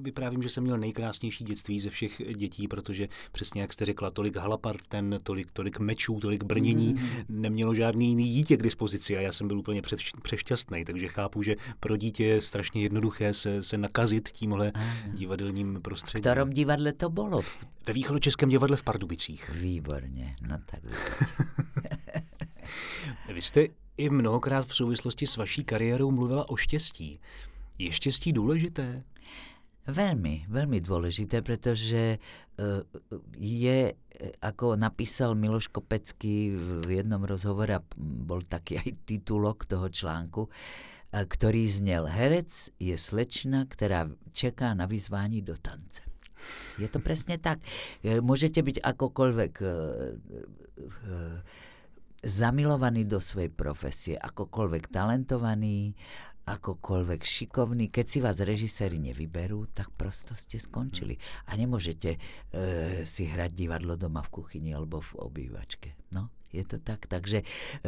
vyprávím, 0.00 0.42
že 0.42 0.48
jsem 0.48 0.64
měl 0.64 0.78
nejkrásnější 0.78 1.44
dětství 1.44 1.80
ze 1.80 1.90
všech 1.90 2.22
dětí, 2.36 2.68
protože 2.68 3.08
přesně 3.32 3.60
jak 3.60 3.72
jste 3.72 3.84
řekla, 3.84 4.10
tolik 4.10 4.36
halaparten, 4.36 5.20
tolik, 5.22 5.50
tolik 5.52 5.78
mečů, 5.78 6.20
tolik 6.20 6.44
brnění, 6.44 6.94
mm-hmm. 6.94 7.24
nemělo 7.28 7.74
žádný 7.74 8.08
jiný 8.08 8.28
dítě 8.28 8.56
k 8.56 8.62
dispozici 8.62 9.16
a 9.16 9.20
já 9.20 9.32
jsem 9.32 9.48
byl 9.48 9.58
úplně 9.58 9.82
před, 9.82 10.00
přešťastný, 10.22 10.84
takže 10.84 11.08
chápu, 11.08 11.42
že 11.42 11.56
pro 11.80 11.96
dítě 11.96 12.24
je 12.24 12.40
strašně 12.40 12.82
jednoduché 12.82 13.34
se, 13.34 13.62
se 13.62 13.78
nakazit 13.78 14.28
tímhle 14.28 14.72
divadelním 15.06 15.78
prostředím. 15.82 16.18
V 16.18 16.22
ktorom 16.22 16.50
divadle 16.50 16.92
to 16.92 17.10
bylo? 17.10 17.40
Ve 17.86 17.92
východočeském 17.92 18.48
divadle 18.48 18.76
v 18.76 18.82
Pardubicích. 18.82 19.50
Výborně, 19.54 20.36
no 20.48 20.58
tak 20.66 20.80
Vy 23.34 23.42
jste 23.42 23.66
i 23.96 24.10
mnohokrát 24.10 24.66
v 24.66 24.76
souvislosti 24.76 25.26
s 25.26 25.36
vaší 25.36 25.64
kariérou 25.64 26.10
mluvila 26.10 26.48
o 26.48 26.56
štěstí. 26.56 27.20
Je 27.82 27.92
štěstí 27.92 28.32
důležité? 28.32 29.02
Veľmi, 29.82 30.46
veľmi 30.46 30.78
dôležité, 30.78 31.42
pretože 31.42 32.14
e, 32.14 32.18
je, 33.34 33.90
e, 33.90 33.94
ako 34.38 34.78
napísal 34.78 35.34
Miloš 35.34 35.74
Kopecký 35.74 36.54
v 36.86 37.02
jednom 37.02 37.18
rozhovore, 37.26 37.82
bol 37.98 38.46
taký 38.46 38.78
aj 38.78 38.90
titulok 39.10 39.66
toho 39.66 39.90
článku, 39.90 40.46
e, 40.46 40.50
ktorý 41.26 41.66
znel 41.66 42.06
Herec 42.06 42.70
je 42.78 42.94
slečna, 42.94 43.66
ktorá 43.66 44.06
čeká 44.30 44.70
na 44.78 44.86
vyzvání 44.86 45.42
do 45.42 45.58
tance. 45.58 46.06
Je 46.78 46.86
to 46.86 47.02
presne 47.02 47.38
tak. 47.38 47.62
Môžete 48.02 48.66
byť 48.66 48.82
akokoľvek 48.82 49.52
zamilovaný 52.22 53.06
do 53.06 53.18
svojej 53.18 53.50
profesie, 53.50 54.14
akokoľvek 54.18 54.90
talentovaný, 54.90 55.94
akokoľvek 56.42 57.22
šikovný, 57.22 57.86
keď 57.88 58.06
si 58.06 58.18
vás 58.18 58.42
režiséri 58.42 58.98
nevyberú, 58.98 59.70
tak 59.70 59.94
prosto 59.94 60.34
ste 60.34 60.58
skončili. 60.58 61.14
A 61.46 61.54
nemôžete 61.54 62.16
e, 62.16 62.18
si 63.06 63.30
hrať 63.30 63.50
divadlo 63.54 63.94
doma 63.94 64.26
v 64.26 64.32
kuchyni 64.42 64.74
alebo 64.74 64.98
v 64.98 65.12
obývačke. 65.22 65.94
No, 66.10 66.34
je 66.52 66.64
to 66.68 66.76
tak. 66.82 67.08
Takže 67.08 67.42
e, 67.42 67.44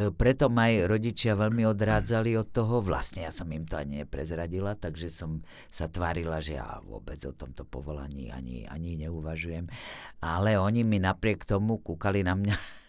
preto 0.09 0.49
ma 0.49 0.73
aj 0.73 0.89
rodičia 0.89 1.37
veľmi 1.37 1.67
odrádzali 1.69 2.33
od 2.39 2.49
toho. 2.49 2.81
Vlastne 2.81 3.29
ja 3.29 3.31
som 3.31 3.45
im 3.53 3.67
to 3.67 3.77
ani 3.77 4.01
neprezradila, 4.03 4.73
takže 4.73 5.13
som 5.13 5.45
sa 5.69 5.85
tvárila, 5.85 6.41
že 6.41 6.57
ja 6.57 6.81
vôbec 6.81 7.21
o 7.29 7.35
tomto 7.35 7.63
povolaní 7.63 8.33
ani, 8.33 8.65
ani 8.65 8.97
neuvažujem. 9.05 9.69
Ale 10.23 10.57
oni 10.57 10.81
mi 10.81 10.97
napriek 10.97 11.45
tomu 11.45 11.77
kúkali 11.77 12.25
na 12.25 12.33
mňa 12.33 12.55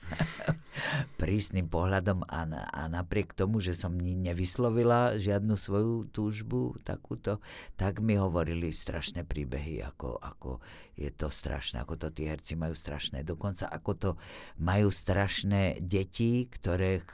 prísnym 1.20 1.66
pohľadom 1.70 2.24
a, 2.26 2.46
a 2.72 2.82
napriek 2.90 3.32
tomu, 3.32 3.62
že 3.62 3.76
som 3.76 3.94
nevyslovila 3.96 5.16
žiadnu 5.20 5.54
svoju 5.54 6.08
túžbu 6.10 6.76
takúto, 6.82 7.42
tak 7.74 8.02
mi 8.02 8.16
hovorili 8.16 8.70
strašné 8.70 9.26
príbehy, 9.26 9.82
ako, 9.84 10.18
ako 10.18 10.50
je 10.96 11.12
to 11.12 11.28
strašné, 11.28 11.84
ako 11.84 12.00
to 12.00 12.08
tí 12.08 12.24
herci 12.24 12.56
majú 12.56 12.72
strašné. 12.72 13.20
Dokonca 13.20 13.68
ako 13.68 13.92
to 13.94 14.10
majú 14.56 14.88
strašné 14.88 15.84
deti, 15.84 16.48
ktoré 16.48 16.98
e, 16.98 17.04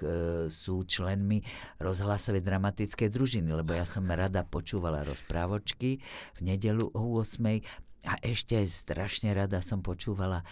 sú 0.47 0.87
členmi 0.87 1.43
rozhlasovej 1.83 2.47
dramatickej 2.47 3.09
družiny, 3.11 3.51
lebo 3.51 3.75
ja 3.75 3.83
som 3.83 4.07
rada 4.07 4.47
počúvala 4.47 5.03
rozprávočky 5.03 5.99
v 6.39 6.41
nedelu 6.41 6.87
o 6.95 7.03
8 7.19 7.92
a 8.03 8.19
ešte 8.19 8.59
strašne 8.67 9.31
rada 9.31 9.63
som 9.63 9.79
počúvala 9.79 10.43
e, 10.43 10.47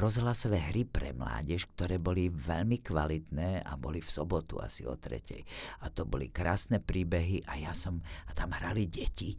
rozhlasové 0.00 0.72
hry 0.72 0.88
pre 0.88 1.12
mládež, 1.12 1.68
ktoré 1.76 2.00
boli 2.00 2.32
veľmi 2.32 2.80
kvalitné 2.80 3.60
a 3.60 3.76
boli 3.76 4.00
v 4.00 4.08
sobotu 4.08 4.56
asi 4.56 4.88
o 4.88 4.96
tretej. 4.96 5.44
A 5.84 5.92
to 5.92 6.08
boli 6.08 6.32
krásne 6.32 6.80
príbehy 6.80 7.44
a 7.44 7.60
ja 7.60 7.76
som, 7.76 8.00
a 8.28 8.32
tam 8.32 8.56
hrali 8.56 8.88
deti 8.88 9.36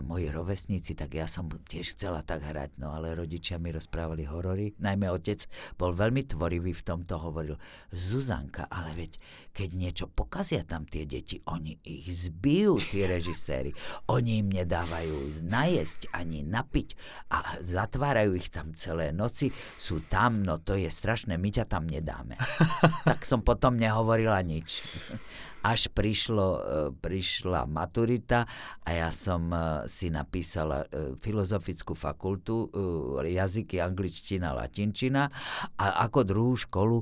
moji 0.00 0.32
rovesníci, 0.32 0.96
tak 0.96 1.12
ja 1.12 1.28
som 1.28 1.52
tiež 1.52 1.92
chcela 1.92 2.24
tak 2.24 2.40
hrať, 2.48 2.80
no 2.80 2.96
ale 2.96 3.12
rodičia 3.12 3.60
mi 3.60 3.68
rozprávali 3.68 4.24
horory, 4.24 4.72
najmä 4.80 5.12
otec 5.12 5.44
bol 5.76 5.92
veľmi 5.92 6.24
tvorivý 6.24 6.72
v 6.72 6.82
tomto, 6.86 7.20
hovoril, 7.20 7.60
Zuzanka, 7.92 8.72
ale 8.72 8.96
veď 8.96 9.12
keď 9.52 9.68
niečo 9.76 10.06
pokazia 10.08 10.64
tam 10.64 10.88
tie 10.88 11.04
deti, 11.04 11.44
oni 11.44 11.76
ich 11.84 12.08
zbijú, 12.08 12.80
tie 12.80 13.04
režiséri, 13.04 13.76
oni 14.08 14.40
im 14.40 14.48
nedávajú 14.48 15.44
najesť 15.44 16.08
ani 16.16 16.40
napiť 16.40 16.96
a 17.28 17.60
zatvárajú 17.60 18.32
ich 18.40 18.48
tam 18.48 18.72
celé 18.72 19.12
noci, 19.12 19.52
sú 19.76 20.00
tam, 20.08 20.40
no 20.40 20.56
to 20.56 20.72
je 20.80 20.88
strašné, 20.88 21.36
my 21.36 21.50
ťa 21.52 21.68
tam 21.68 21.84
nedáme. 21.84 22.40
tak 23.08 23.28
som 23.28 23.44
potom 23.44 23.76
nehovorila 23.76 24.40
nič. 24.40 24.80
Až 25.62 25.88
prišlo, 25.94 26.46
e, 26.46 26.60
prišla 26.98 27.70
maturita 27.70 28.44
a 28.82 28.90
ja 28.90 29.10
som 29.14 29.46
e, 29.54 29.86
si 29.86 30.10
napísala 30.10 30.84
e, 30.90 31.14
filozofickú 31.16 31.94
fakultu, 31.94 32.68
jazyky 33.22 33.78
angličtina, 33.78 34.52
latinčina 34.52 35.30
a 35.78 35.86
ako 36.04 36.20
druhú 36.26 36.54
školu, 36.58 36.98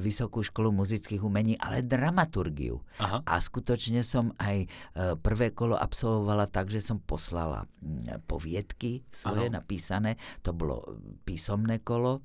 vysokú 0.00 0.40
školu 0.40 0.72
muzických 0.72 1.20
umení, 1.20 1.54
ale 1.60 1.84
dramaturgiu. 1.84 2.80
Aha. 2.98 3.20
A 3.22 3.34
skutočne 3.36 4.00
som 4.00 4.32
aj 4.40 4.66
prvé 5.20 5.52
kolo 5.52 5.76
absolvovala 5.76 6.48
tak, 6.48 6.72
že 6.72 6.80
som 6.80 6.98
poslala 7.02 7.68
poviedky 8.24 9.04
svoje 9.12 9.52
ano. 9.52 9.60
napísané, 9.60 10.16
to 10.40 10.56
bolo 10.56 10.96
písomné 11.26 11.84
kolo 11.84 12.24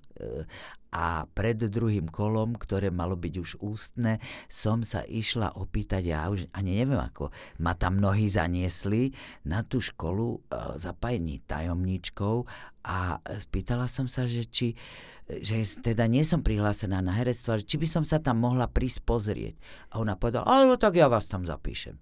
a 0.91 1.23
pred 1.23 1.55
druhým 1.55 2.11
kolom, 2.11 2.59
ktoré 2.59 2.91
malo 2.91 3.15
byť 3.15 3.33
už 3.39 3.51
ústne, 3.63 4.19
som 4.51 4.83
sa 4.83 5.07
išla 5.07 5.55
opýtať, 5.55 6.03
ja 6.03 6.27
už 6.27 6.51
ani 6.51 6.83
neviem 6.83 6.99
ako, 6.99 7.31
ma 7.63 7.71
tam 7.79 8.03
mnohí 8.03 8.27
zaniesli 8.27 9.15
na 9.47 9.63
tú 9.63 9.79
školu 9.79 10.35
e, 10.35 10.39
zapajení 10.75 11.39
tajomníčkou 11.47 12.43
a 12.83 13.23
spýtala 13.23 13.87
som 13.87 14.11
sa, 14.11 14.27
že 14.27 14.43
či 14.43 14.75
že 15.31 15.63
teda 15.79 16.11
nie 16.11 16.27
som 16.27 16.43
prihlásená 16.43 16.99
na 16.99 17.15
herectvo, 17.15 17.55
či 17.55 17.79
by 17.79 17.87
som 17.87 18.03
sa 18.03 18.19
tam 18.19 18.43
mohla 18.43 18.67
prísť 18.67 18.99
pozrieť. 19.07 19.55
A 19.95 20.03
ona 20.03 20.19
povedala, 20.19 20.43
ale 20.43 20.75
tak 20.75 20.99
ja 20.99 21.07
vás 21.07 21.31
tam 21.31 21.47
zapíšem. 21.47 21.95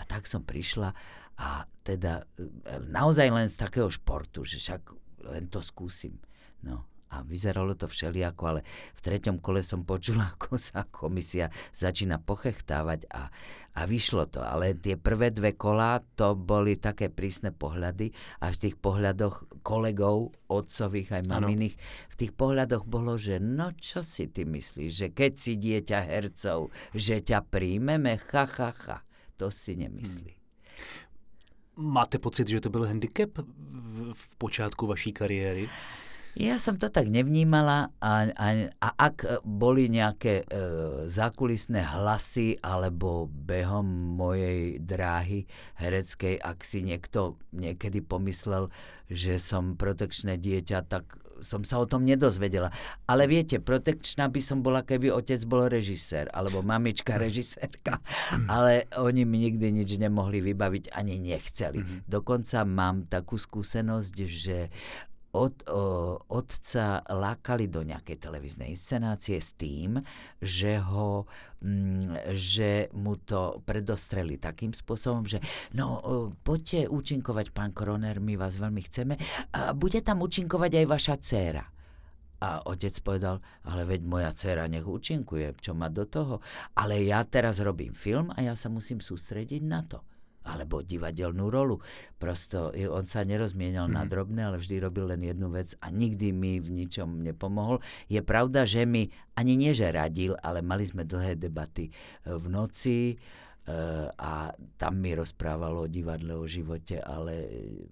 A 0.00 0.08
tak 0.08 0.24
som 0.24 0.40
prišla 0.40 0.96
a 1.36 1.68
teda 1.84 2.24
e, 2.40 2.44
naozaj 2.88 3.28
len 3.28 3.52
z 3.52 3.60
takého 3.60 3.92
športu, 3.92 4.48
že 4.48 4.56
však 4.56 4.82
len 5.28 5.52
to 5.52 5.60
skúsim. 5.60 6.16
No 6.64 6.89
a 7.10 7.26
vyzeralo 7.26 7.74
to 7.74 7.90
všelijako, 7.90 8.42
ale 8.46 8.60
v 8.94 9.00
treťom 9.02 9.42
kole 9.42 9.60
som 9.66 9.82
počula, 9.82 10.30
ako 10.38 10.54
sa 10.56 10.86
komisia 10.86 11.50
začína 11.74 12.22
pochechtávať 12.22 13.10
a, 13.10 13.28
a 13.74 13.80
vyšlo 13.86 14.30
to. 14.30 14.40
Ale 14.42 14.78
tie 14.78 14.94
prvé 14.94 15.34
dve 15.34 15.58
kolá, 15.58 15.98
to 16.14 16.38
boli 16.38 16.78
také 16.78 17.10
prísne 17.10 17.50
pohľady 17.50 18.14
a 18.42 18.54
v 18.54 18.56
tých 18.56 18.76
pohľadoch 18.78 19.62
kolegov, 19.66 20.34
otcových 20.46 21.20
aj 21.20 21.22
maminých, 21.26 21.74
v 22.10 22.14
tých 22.14 22.32
pohľadoch 22.34 22.86
bolo, 22.86 23.18
že 23.18 23.42
no 23.42 23.74
čo 23.74 24.02
si 24.06 24.30
ty 24.30 24.46
myslíš, 24.46 24.90
že 24.90 25.06
keď 25.10 25.32
si 25.34 25.52
dieťa 25.58 25.98
hercov, 26.06 26.70
že 26.94 27.22
ťa 27.22 27.46
príjmeme, 27.46 28.18
ha, 28.18 28.44
ha, 28.46 28.70
ha. 28.86 28.98
To 29.40 29.48
si 29.48 29.72
nemyslí. 29.72 30.32
Hmm. 30.36 30.40
Máte 31.80 32.18
pocit, 32.18 32.48
že 32.48 32.60
to 32.60 32.70
byl 32.70 32.84
handicap 32.84 33.30
v, 33.38 34.12
v 34.12 34.34
počátku 34.38 34.86
vaší 34.86 35.12
kariéry? 35.12 35.68
Ja 36.38 36.62
som 36.62 36.78
to 36.78 36.86
tak 36.86 37.10
nevnímala 37.10 37.90
a, 37.98 38.30
a, 38.30 38.46
a 38.78 38.88
ak 38.94 39.42
boli 39.42 39.90
nejaké 39.90 40.46
e, 40.46 40.62
zákulisné 41.10 41.82
hlasy 41.82 42.54
alebo 42.62 43.26
behom 43.26 44.14
mojej 44.14 44.78
dráhy 44.78 45.50
hereckej, 45.74 46.38
ak 46.38 46.62
si 46.62 46.86
niekto 46.86 47.34
niekedy 47.50 47.98
pomyslel, 47.98 48.70
že 49.10 49.42
som 49.42 49.74
protekčné 49.74 50.38
dieťa, 50.38 50.86
tak 50.86 51.18
som 51.42 51.66
sa 51.66 51.82
o 51.82 51.88
tom 51.88 52.06
nedozvedela. 52.06 52.70
Ale 53.10 53.26
viete, 53.26 53.58
protekčná 53.58 54.30
by 54.30 54.38
som 54.38 54.62
bola, 54.62 54.86
keby 54.86 55.10
otec 55.10 55.42
bol 55.50 55.66
režisér, 55.66 56.30
alebo 56.30 56.62
mamička 56.62 57.18
režisérka, 57.18 57.98
ale 58.46 58.86
oni 58.94 59.26
mi 59.26 59.50
nikdy 59.50 59.82
nič 59.82 59.98
nemohli 59.98 60.38
vybaviť, 60.38 60.94
ani 60.94 61.18
nechceli. 61.18 61.82
Mhm. 61.82 61.96
Dokonca 62.06 62.62
mám 62.62 63.10
takú 63.10 63.34
skúsenosť, 63.34 64.16
že 64.30 64.70
od, 65.30 65.54
o, 65.70 66.18
otca 66.26 67.06
lákali 67.06 67.70
do 67.70 67.86
nejakej 67.86 68.18
televíznej 68.18 68.74
inscenácie 68.74 69.38
s 69.38 69.54
tým, 69.54 70.02
že 70.42 70.82
ho 70.82 71.30
mm, 71.62 72.34
že 72.34 72.90
mu 72.98 73.14
to 73.14 73.62
predostreli 73.62 74.42
takým 74.42 74.74
spôsobom, 74.74 75.22
že 75.22 75.38
no 75.78 76.02
poďte 76.42 76.90
účinkovať, 76.90 77.54
pán 77.54 77.70
koroner, 77.70 78.18
my 78.18 78.34
vás 78.34 78.58
veľmi 78.58 78.82
chceme 78.90 79.14
a 79.54 79.70
bude 79.70 80.02
tam 80.02 80.26
účinkovať 80.26 80.82
aj 80.82 80.86
vaša 80.90 81.14
dcéra. 81.22 81.64
A 82.40 82.64
otec 82.64 82.96
povedal, 83.04 83.44
ale 83.68 83.84
veď 83.84 84.00
moja 84.08 84.32
dcéra 84.32 84.64
nech 84.64 84.88
účinkuje, 84.88 85.60
čo 85.60 85.76
má 85.76 85.92
do 85.92 86.08
toho. 86.08 86.40
Ale 86.72 86.96
ja 87.04 87.20
teraz 87.20 87.60
robím 87.60 87.92
film 87.92 88.32
a 88.32 88.40
ja 88.40 88.56
sa 88.56 88.72
musím 88.72 89.04
sústrediť 89.04 89.60
na 89.60 89.84
to 89.84 90.00
alebo 90.44 90.80
divadelnú 90.80 91.52
rolu. 91.52 91.78
Prosto 92.16 92.72
on 92.72 93.04
sa 93.04 93.24
nerozmienal 93.24 93.88
mm. 93.88 93.94
na 93.94 94.02
mhm. 94.04 94.10
drobné, 94.10 94.40
ale 94.44 94.56
vždy 94.56 94.76
robil 94.80 95.04
len 95.12 95.22
jednu 95.24 95.52
vec 95.52 95.76
a 95.84 95.92
nikdy 95.92 96.32
mi 96.32 96.58
v 96.58 96.68
ničom 96.84 97.20
nepomohol. 97.20 97.84
Je 98.08 98.20
pravda, 98.24 98.64
že 98.64 98.88
mi 98.88 99.12
ani 99.36 99.56
nie, 99.56 99.72
že 99.76 99.92
radil, 99.92 100.36
ale 100.40 100.64
mali 100.64 100.84
sme 100.84 101.04
dlhé 101.04 101.36
debaty 101.36 101.88
e, 101.88 101.92
v 102.32 102.44
noci 102.48 102.98
e, 103.12 103.16
a 104.08 104.52
tam 104.76 104.94
mi 105.00 105.12
rozprávalo 105.12 105.88
o 105.88 105.92
divadle, 105.92 106.36
o 106.36 106.44
živote, 106.48 107.00
ale 107.00 107.48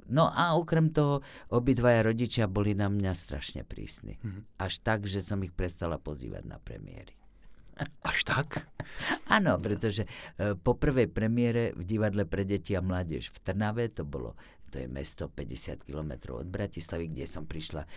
no 0.08 0.28
a 0.28 0.56
okrem 0.56 0.92
toho 0.92 1.20
obidvaja 1.52 2.04
rodičia 2.04 2.44
boli 2.48 2.72
na 2.72 2.88
mňa 2.88 3.12
strašne 3.12 3.62
prísni. 3.64 4.16
Mm. 4.20 4.44
Až 4.60 4.80
tak, 4.80 5.04
že 5.04 5.20
som 5.20 5.40
ich 5.44 5.52
prestala 5.52 6.00
pozývať 6.00 6.44
na 6.48 6.56
premiéry. 6.60 7.17
Až 8.02 8.18
tak? 8.26 8.48
Áno, 9.28 9.60
pretože 9.60 10.04
e, 10.04 10.08
po 10.58 10.74
prvej 10.74 11.06
premiére 11.12 11.70
v 11.76 11.84
divadle 11.84 12.24
pre 12.24 12.42
deti 12.42 12.74
a 12.74 12.82
mládež 12.82 13.30
v 13.30 13.38
Trnave, 13.44 13.92
to 13.92 14.02
bolo 14.02 14.34
to 14.68 14.84
je 14.84 14.88
mesto 14.88 15.32
50 15.32 15.88
km 15.88 16.36
od 16.36 16.46
Bratislavy, 16.46 17.08
kde 17.10 17.24
som 17.24 17.48
prišla 17.48 17.82
e, 17.84 17.88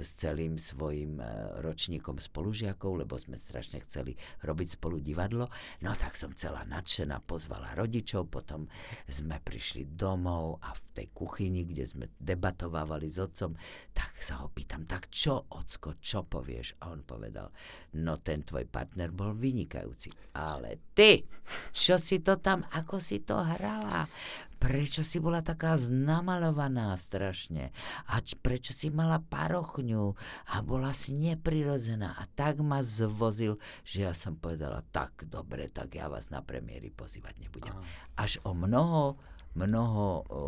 s 0.00 0.22
celým 0.22 0.56
svojim 0.56 1.18
e, 1.18 1.26
ročníkom 1.60 2.22
spolužiakov, 2.22 3.02
lebo 3.02 3.18
sme 3.18 3.34
strašne 3.34 3.82
chceli 3.82 4.14
robiť 4.46 4.78
spolu 4.78 5.02
divadlo. 5.02 5.50
No 5.82 5.92
tak 5.98 6.14
som 6.14 6.30
celá 6.32 6.62
nadšená, 6.64 7.20
pozvala 7.26 7.74
rodičov, 7.74 8.30
potom 8.30 8.70
sme 9.10 9.42
prišli 9.42 9.90
domov 9.98 10.62
a 10.62 10.70
v 10.70 10.82
tej 10.94 11.06
kuchyni, 11.10 11.66
kde 11.66 11.84
sme 11.84 12.06
debatovávali 12.16 13.10
s 13.10 13.18
otcom, 13.18 13.58
tak 13.90 14.14
sa 14.22 14.40
ho 14.40 14.48
pýtam, 14.48 14.86
tak 14.86 15.10
čo, 15.10 15.50
ocko, 15.50 15.98
čo 15.98 16.22
povieš? 16.22 16.80
A 16.86 16.94
on 16.94 17.02
povedal, 17.02 17.50
no 17.98 18.16
ten 18.22 18.46
tvoj 18.46 18.70
partner 18.70 19.10
bol 19.10 19.34
vynikajúci, 19.34 20.14
ale 20.38 20.94
ty, 20.94 21.26
čo 21.74 21.98
si 21.98 22.22
to 22.22 22.38
tam, 22.38 22.62
ako 22.70 23.02
si 23.02 23.20
to 23.26 23.34
hrala? 23.34 24.06
Prečo 24.60 25.00
si 25.00 25.16
bola 25.18 25.40
taká 25.40 25.80
znamalovaná 25.80 26.92
strašne 27.00 27.72
a 28.12 28.20
č- 28.20 28.36
prečo 28.36 28.76
si 28.76 28.92
mala 28.92 29.16
parochňu 29.18 30.12
a 30.52 30.60
bola 30.60 30.92
si 30.92 31.16
neprirozená 31.16 32.12
a 32.12 32.28
tak 32.36 32.60
ma 32.60 32.84
zvozil, 32.84 33.56
že 33.82 34.04
ja 34.04 34.12
som 34.12 34.36
povedala, 34.36 34.84
tak 34.92 35.24
dobre, 35.24 35.72
tak 35.72 35.96
ja 35.96 36.12
vás 36.12 36.28
na 36.28 36.44
premiéry 36.44 36.92
pozývať 36.92 37.40
nebudem. 37.40 37.72
Aha. 37.72 37.84
Až 38.20 38.36
o 38.44 38.52
mnoho 38.52 39.16
mnoho 39.50 40.06
o, 40.06 40.40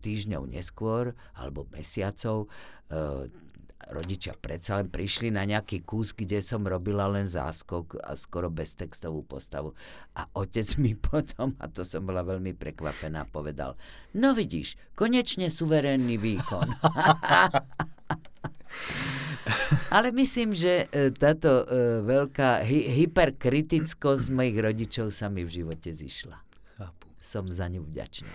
týždňov 0.00 0.48
neskôr 0.48 1.12
alebo 1.36 1.68
mesiacov 1.68 2.48
o, 2.48 3.28
rodičia 3.92 4.34
predsa 4.34 4.80
len 4.80 4.90
prišli 4.90 5.30
na 5.30 5.46
nejaký 5.46 5.84
kus, 5.86 6.10
kde 6.16 6.42
som 6.42 6.66
robila 6.66 7.06
len 7.06 7.28
záskok 7.28 8.00
a 8.02 8.16
skoro 8.18 8.50
beztextovú 8.50 9.22
postavu. 9.22 9.76
A 10.16 10.26
otec 10.34 10.66
mi 10.80 10.96
potom, 11.08 11.54
a 11.60 11.68
to 11.70 11.84
som 11.86 12.02
bola 12.02 12.26
veľmi 12.26 12.56
prekvapená, 12.56 13.28
povedal, 13.30 13.76
no 14.16 14.34
vidíš, 14.34 14.74
konečne 14.98 15.52
suverénny 15.52 16.16
výkon. 16.18 16.66
Ale 19.94 20.10
myslím, 20.10 20.50
že 20.52 20.90
e, 20.90 21.14
táto 21.14 21.62
uh, 21.62 22.02
veľká 22.02 22.66
hy- 22.66 23.06
hyperkritickosť 23.06 24.26
mojich 24.34 24.58
rodičov 24.58 25.14
sa 25.14 25.30
mi 25.30 25.46
v 25.46 25.62
živote 25.62 25.94
zišla. 25.94 26.36
Chápu. 26.76 27.06
Som 27.22 27.46
za 27.46 27.70
ňu 27.70 27.86
vďačný. 27.86 28.28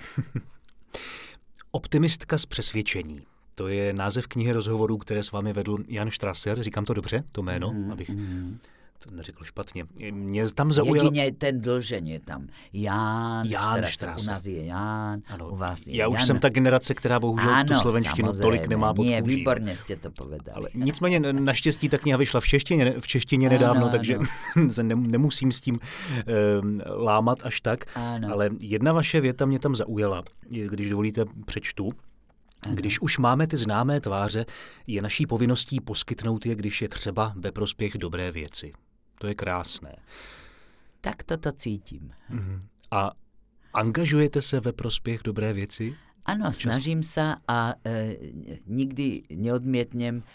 Optimistka 1.77 2.37
z 2.37 2.45
přesvědčení. 2.45 3.30
To 3.55 3.67
je 3.67 3.93
název 3.93 4.27
knihy 4.27 4.51
rozhovorů, 4.51 4.97
které 4.97 5.23
s 5.23 5.31
vámi 5.31 5.53
vedl 5.53 5.77
Jan 5.87 6.11
Strasser. 6.11 6.63
Říkám 6.63 6.85
to 6.85 6.93
dobře, 6.93 7.23
to 7.31 7.43
jméno, 7.43 7.71
mm, 7.71 7.91
abych 7.91 8.09
mm. 8.09 8.57
to 8.99 9.11
neřekl 9.11 9.43
špatně. 9.43 9.85
Mě 10.11 10.49
tam 10.49 10.73
zaujal... 10.73 11.05
Jedině 11.05 11.31
ten 11.31 11.61
dlžen 11.61 12.07
je 12.07 12.19
tam. 12.19 12.47
Jan, 12.73 13.45
Jan 13.47 13.85
Strasser. 13.85 14.29
U 14.29 14.31
nás 14.31 14.45
je 14.45 14.65
Jan, 14.65 15.21
ano. 15.27 15.49
u 15.49 15.55
vás 15.55 15.87
je 15.87 15.95
Já 15.95 16.05
Jan. 16.05 16.13
už 16.13 16.23
jsem 16.23 16.39
ta 16.39 16.49
generace, 16.49 16.93
která 16.93 17.19
bohužel 17.19 17.49
ano, 17.49 17.67
tu 17.67 17.75
slovenštinu 17.75 18.33
tolik 18.33 18.67
nemá 18.67 18.93
pod 18.93 19.03
Nie, 19.03 19.21
výborně 19.21 19.75
jste 19.75 19.95
to 19.95 20.11
povedali. 20.11 20.55
Ale 20.55 20.69
nicméně 20.73 21.19
naštěstí 21.19 21.89
ta 21.89 21.97
kniha 21.97 22.17
vyšla 22.17 22.39
v 22.39 22.47
češtině, 22.47 22.95
v 22.99 23.07
češtině 23.07 23.47
ano, 23.47 23.53
nedávno, 23.53 23.81
ano. 23.81 23.91
takže 23.91 24.19
se 24.69 24.83
nemusím 24.83 25.51
s 25.51 25.61
tím 25.61 25.79
um, 26.61 26.81
lámat 26.85 27.37
až 27.43 27.61
tak. 27.61 27.85
Ano. 27.95 28.29
Ale 28.31 28.49
jedna 28.59 28.93
vaše 28.93 29.21
věta 29.21 29.45
mě 29.45 29.59
tam 29.59 29.75
zaujala, 29.75 30.23
když 30.49 30.89
dovolíte 30.89 31.25
přečtu. 31.45 31.91
Když 32.69 33.01
už 33.01 33.17
máme 33.17 33.47
ty 33.47 33.57
známé 33.57 34.01
tváře, 34.01 34.45
je 34.87 35.01
naší 35.01 35.25
povinností 35.25 35.81
poskytnout 35.81 36.45
je, 36.45 36.55
když 36.55 36.81
je 36.81 36.89
třeba 36.89 37.33
ve 37.35 37.51
prospěch 37.51 37.97
dobré 37.97 38.31
věci. 38.31 38.73
To 39.19 39.27
je 39.27 39.35
krásné. 39.35 39.95
Tak 41.01 41.23
toto 41.23 41.51
cítím. 41.51 42.11
Uh-huh. 42.33 42.61
A 42.91 43.11
angažujete 43.73 44.41
se 44.41 44.59
ve 44.59 44.73
prospěch 44.73 45.21
dobré 45.23 45.53
věci? 45.53 45.95
Ano, 46.25 46.45
Čas... 46.45 46.57
snažím 46.57 47.01
sa 47.01 47.41
a 47.47 47.73
e, 47.81 48.17
nikdy 48.69 49.25
neodmietnem 49.33 50.21
e, 50.21 50.25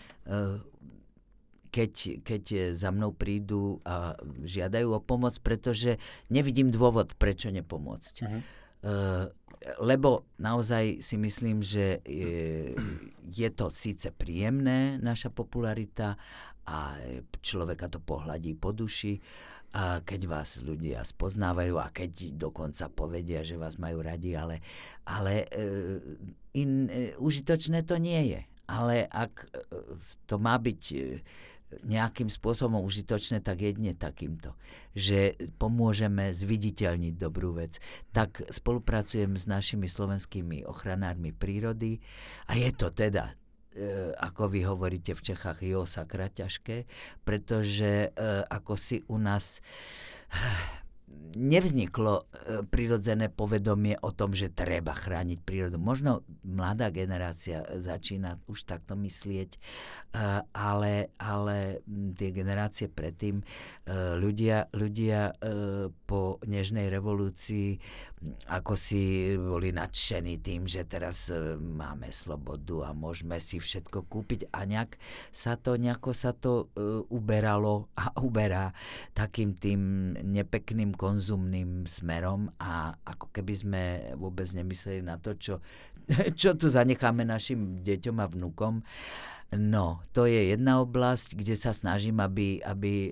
keď, 1.70 2.24
keď 2.24 2.44
za 2.72 2.88
mnou 2.88 3.12
prídu 3.12 3.84
a 3.84 4.16
žiadajú 4.40 4.96
o 4.96 5.00
pomoc, 5.04 5.36
pretože 5.44 6.00
nevidím 6.32 6.72
dôvod, 6.72 7.12
prečo 7.20 7.52
nepomôcť. 7.52 8.14
Uh-huh. 8.24 8.40
Uh, 8.86 9.28
lebo 9.80 10.28
naozaj 10.38 11.00
si 11.00 11.16
myslím, 11.16 11.64
že 11.64 12.00
je, 12.04 12.74
je 13.26 13.48
to 13.50 13.72
síce 13.72 14.08
príjemné, 14.14 15.00
naša 15.00 15.32
popularita, 15.32 16.16
a 16.66 16.98
človeka 17.40 17.86
to 17.86 18.02
pohľadí 18.02 18.58
po 18.58 18.74
duši, 18.74 19.22
a 19.76 20.00
keď 20.00 20.20
vás 20.24 20.64
ľudia 20.64 21.04
spoznávajú 21.04 21.76
a 21.76 21.92
keď 21.92 22.32
dokonca 22.32 22.88
povedia, 22.88 23.44
že 23.44 23.60
vás 23.60 23.76
majú 23.76 24.00
radi, 24.00 24.32
ale, 24.32 24.64
ale 25.04 25.44
e, 25.52 26.00
in, 26.56 26.88
e, 26.88 27.12
užitočné 27.20 27.84
to 27.84 28.00
nie 28.00 28.32
je. 28.32 28.40
Ale 28.72 29.04
ak 29.04 29.34
e, 29.36 29.48
to 30.24 30.40
má 30.40 30.56
byť 30.56 30.82
nejakým 31.82 32.30
spôsobom 32.30 32.78
užitočné, 32.82 33.42
tak 33.42 33.62
jedne 33.62 33.92
takýmto, 33.92 34.54
že 34.94 35.34
pomôžeme 35.58 36.30
zviditeľniť 36.30 37.14
dobrú 37.18 37.58
vec. 37.58 37.82
Tak 38.14 38.46
spolupracujem 38.48 39.34
s 39.34 39.50
našimi 39.50 39.90
slovenskými 39.90 40.62
ochranármi 40.66 41.34
prírody 41.34 41.98
a 42.46 42.54
je 42.54 42.70
to 42.70 42.94
teda 42.94 43.34
e, 43.74 44.14
ako 44.14 44.46
vy 44.46 44.60
hovoríte 44.62 45.18
v 45.18 45.24
Čechách, 45.32 45.58
jo, 45.66 45.82
sakra 45.84 46.30
ťažké, 46.30 46.86
pretože 47.26 48.08
e, 48.08 48.18
ako 48.46 48.78
si 48.78 49.02
u 49.10 49.18
nás 49.18 49.58
nevzniklo 51.36 52.14
e, 52.16 52.22
prirodzené 52.66 53.28
povedomie 53.28 53.94
o 54.00 54.10
tom, 54.10 54.32
že 54.32 54.50
treba 54.50 54.96
chrániť 54.96 55.38
prírodu. 55.44 55.76
Možno 55.76 56.24
mladá 56.42 56.88
generácia 56.88 57.62
začína 57.78 58.40
už 58.48 58.64
takto 58.64 58.96
myslieť, 58.96 59.50
e, 59.54 59.58
ale, 60.50 61.12
ale 61.20 61.84
tie 62.16 62.30
generácie 62.32 62.88
predtým, 62.88 63.42
e, 63.42 63.44
ľudia, 64.16 64.72
ľudia 64.72 65.38
po 66.08 66.38
Nežnej 66.46 66.88
revolúcii 66.88 67.78
ako 68.46 68.74
si 68.78 69.34
boli 69.36 69.70
nadšení 69.74 70.38
tým, 70.40 70.66
že 70.66 70.86
teraz 70.86 71.30
máme 71.58 72.10
slobodu 72.10 72.88
a 72.88 72.96
môžeme 72.96 73.38
si 73.42 73.58
všetko 73.58 74.06
kúpiť 74.06 74.50
a 74.54 74.64
nejak 74.64 74.98
sa 75.34 75.58
to, 75.58 75.74
nejako 75.78 76.10
sa 76.14 76.32
to 76.32 76.70
uberalo 77.10 77.90
a 77.98 78.10
uberá 78.26 78.72
takým 79.12 79.56
tým 79.56 80.12
nepekným 80.20 80.94
konzumným 80.94 81.84
smerom 81.86 82.50
a 82.58 82.94
ako 83.04 83.30
keby 83.32 83.54
sme 83.54 83.82
vôbec 84.16 84.46
nemysleli 84.52 85.02
na 85.04 85.18
to, 85.18 85.34
čo, 85.36 85.54
čo 86.40 86.54
tu 86.54 86.66
zanecháme 86.70 87.26
našim 87.26 87.82
deťom 87.82 88.16
a 88.22 88.26
vnúkom. 88.26 88.82
No, 89.54 90.02
to 90.10 90.26
je 90.26 90.50
jedna 90.50 90.82
oblasť, 90.82 91.38
kde 91.38 91.54
sa 91.54 91.70
snažím, 91.70 92.18
aby, 92.18 92.58
aby 92.66 92.92
e, 93.06 93.10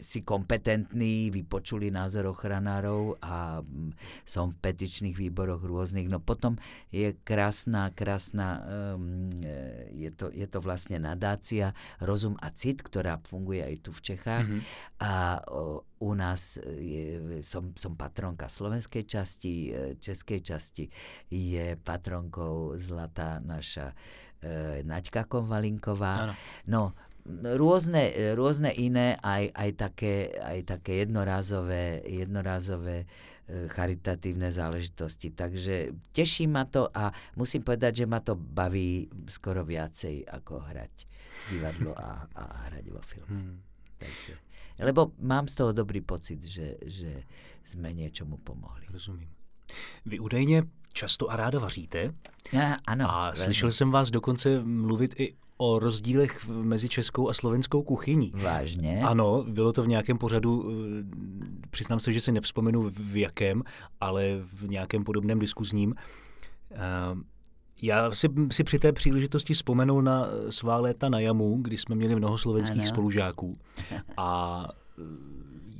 si 0.00 0.24
kompetentní, 0.24 1.28
vypočuli 1.30 1.92
názor 1.92 2.32
ochranárov 2.32 3.20
a 3.20 3.60
mm, 3.60 3.92
som 4.24 4.48
v 4.48 4.56
petičných 4.58 5.14
výboroch 5.14 5.60
rôznych. 5.60 6.08
No 6.08 6.18
potom 6.18 6.56
je 6.88 7.12
krásna, 7.22 7.92
krásna, 7.92 8.64
um, 8.96 9.28
je, 9.92 10.10
to, 10.10 10.32
je 10.32 10.48
to 10.48 10.58
vlastne 10.64 10.96
nadácia 10.98 11.76
Rozum 12.00 12.34
a 12.40 12.48
cit, 12.50 12.80
ktorá 12.80 13.20
funguje 13.20 13.60
aj 13.60 13.76
tu 13.84 13.90
v 13.92 14.00
Čechách 14.00 14.48
mm-hmm. 14.48 14.62
a 15.04 15.38
o, 15.52 15.84
u 16.00 16.10
nás 16.16 16.56
je, 16.64 17.40
som, 17.44 17.76
som 17.76 17.92
patronka 17.92 18.48
slovenskej 18.48 19.04
časti, 19.04 19.54
e, 19.68 20.00
českej 20.00 20.40
časti 20.40 20.88
je 21.28 21.76
patronkou 21.76 22.74
zlatá 22.80 23.36
naša 23.44 23.92
e, 24.40 24.80
Naďka 24.80 25.28
Konvalinková. 25.28 26.12
Ano. 26.24 26.34
No, 26.64 26.82
rôzne, 27.56 28.34
rôzne 28.34 28.70
iné, 28.74 29.16
aj, 29.20 29.52
aj, 29.54 29.70
také, 29.76 30.14
aj 30.36 30.58
také 30.66 31.04
jednorázové, 31.04 32.02
jednorázové 32.06 33.04
e, 33.04 33.06
charitatívne 33.68 34.52
záležitosti. 34.52 35.30
Takže 35.30 35.94
teší 36.12 36.46
ma 36.46 36.64
to 36.64 36.88
a 36.92 37.12
musím 37.36 37.62
povedať, 37.62 38.04
že 38.04 38.06
ma 38.06 38.20
to 38.20 38.34
baví 38.34 39.08
skoro 39.28 39.64
viacej 39.64 40.26
ako 40.26 40.64
hrať 40.64 40.94
divadlo 41.50 41.92
a, 41.96 42.26
a 42.36 42.42
hrať 42.72 42.84
vo 42.90 43.00
filme. 43.04 43.30
Hmm. 43.30 43.56
Takže, 44.00 44.32
lebo 44.80 45.12
mám 45.20 45.48
z 45.48 45.54
toho 45.60 45.72
dobrý 45.72 46.00
pocit, 46.00 46.40
že, 46.40 46.80
že 46.84 47.28
sme 47.64 47.92
niečomu 47.92 48.40
pomohli. 48.40 48.88
Rozumím. 48.88 49.28
Vy 50.06 50.18
údajně 50.18 50.62
často 50.92 51.30
a 51.30 51.36
ráda 51.36 51.58
vaříte. 51.58 52.14
Ja, 52.52 52.76
ano. 52.86 53.10
A 53.10 53.22
velmi. 53.22 53.36
slyšel 53.36 53.72
jsem 53.72 53.90
vás 53.90 54.10
dokonce 54.10 54.60
mluvit 54.64 55.14
i 55.20 55.34
o 55.60 55.78
rozdílech 55.78 56.48
mezi 56.48 56.88
českou 56.88 57.28
a 57.28 57.34
slovenskou 57.34 57.82
kuchyní. 57.82 58.32
Vážně? 58.34 59.02
Ano, 59.04 59.44
bylo 59.48 59.72
to 59.72 59.82
v 59.82 59.88
nějakém 59.88 60.18
pořadu, 60.18 60.70
eh, 60.70 61.04
přiznám 61.70 62.00
se, 62.00 62.12
že 62.12 62.20
si 62.20 62.32
nevzpomenu 62.32 62.90
v 62.90 63.16
jakém, 63.16 63.62
ale 64.00 64.24
v 64.52 64.68
nějakém 64.68 65.04
podobném 65.04 65.38
diskuzním. 65.38 65.94
Eh, 66.70 66.76
já 67.82 68.10
si, 68.10 68.28
si 68.52 68.64
při 68.64 68.78
té 68.78 68.92
příležitosti 68.92 69.54
vzpomenul 69.54 70.02
na 70.02 70.26
svá 70.50 70.76
léta 70.76 71.08
na 71.08 71.20
Jamu, 71.20 71.58
kdy 71.62 71.78
jsme 71.78 71.94
měli 71.94 72.16
mnoho 72.16 72.38
slovenských 72.38 72.80
ano. 72.80 72.88
spolužáků. 72.88 73.58
A 74.16 74.68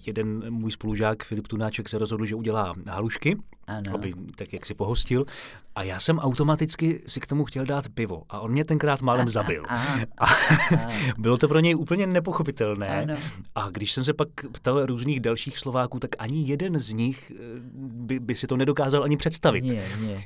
jeden 0.06 0.52
můj 0.52 0.72
spolužák 0.72 1.24
Filip 1.24 1.46
Tunáček 1.46 1.88
se 1.88 1.98
rozhodl, 1.98 2.24
že 2.24 2.34
udělá 2.34 2.74
halušky, 2.90 3.36
ano. 3.70 3.94
aby 3.94 4.14
tak 4.34 4.52
jak 4.52 4.66
si 4.66 4.74
pohostil. 4.74 5.26
A 5.74 5.82
já 5.82 6.00
jsem 6.00 6.18
automaticky 6.18 7.02
si 7.06 7.20
k 7.20 7.26
tomu 7.26 7.44
chtěl 7.44 7.66
dát 7.66 7.88
pivo. 7.88 8.22
A 8.30 8.40
on 8.40 8.52
mě 8.52 8.64
tenkrát 8.64 9.02
málem 9.02 9.28
zabil. 9.28 9.64
A, 9.68 9.74
a, 10.18 10.24
a 10.24 10.28
bylo 11.18 11.36
to 11.36 11.48
pro 11.48 11.60
něj 11.60 11.74
úplně 11.74 12.06
nepochopitelné. 12.06 12.88
Ano. 12.88 13.16
A 13.54 13.70
když 13.70 13.92
jsem 13.92 14.04
se 14.04 14.12
pak 14.12 14.28
ptal 14.52 14.86
různých 14.86 15.20
dalších 15.20 15.58
Slováků, 15.58 15.98
tak 15.98 16.10
ani 16.18 16.48
jeden 16.48 16.78
z 16.78 16.92
nich 16.92 17.32
eh, 17.34 17.42
by, 17.74 18.20
by 18.20 18.34
si 18.34 18.46
to 18.46 18.56
nedokázal 18.56 19.04
ani 19.04 19.16
představit. 19.16 19.64
Nie, 19.64 19.88
nie. 20.00 20.18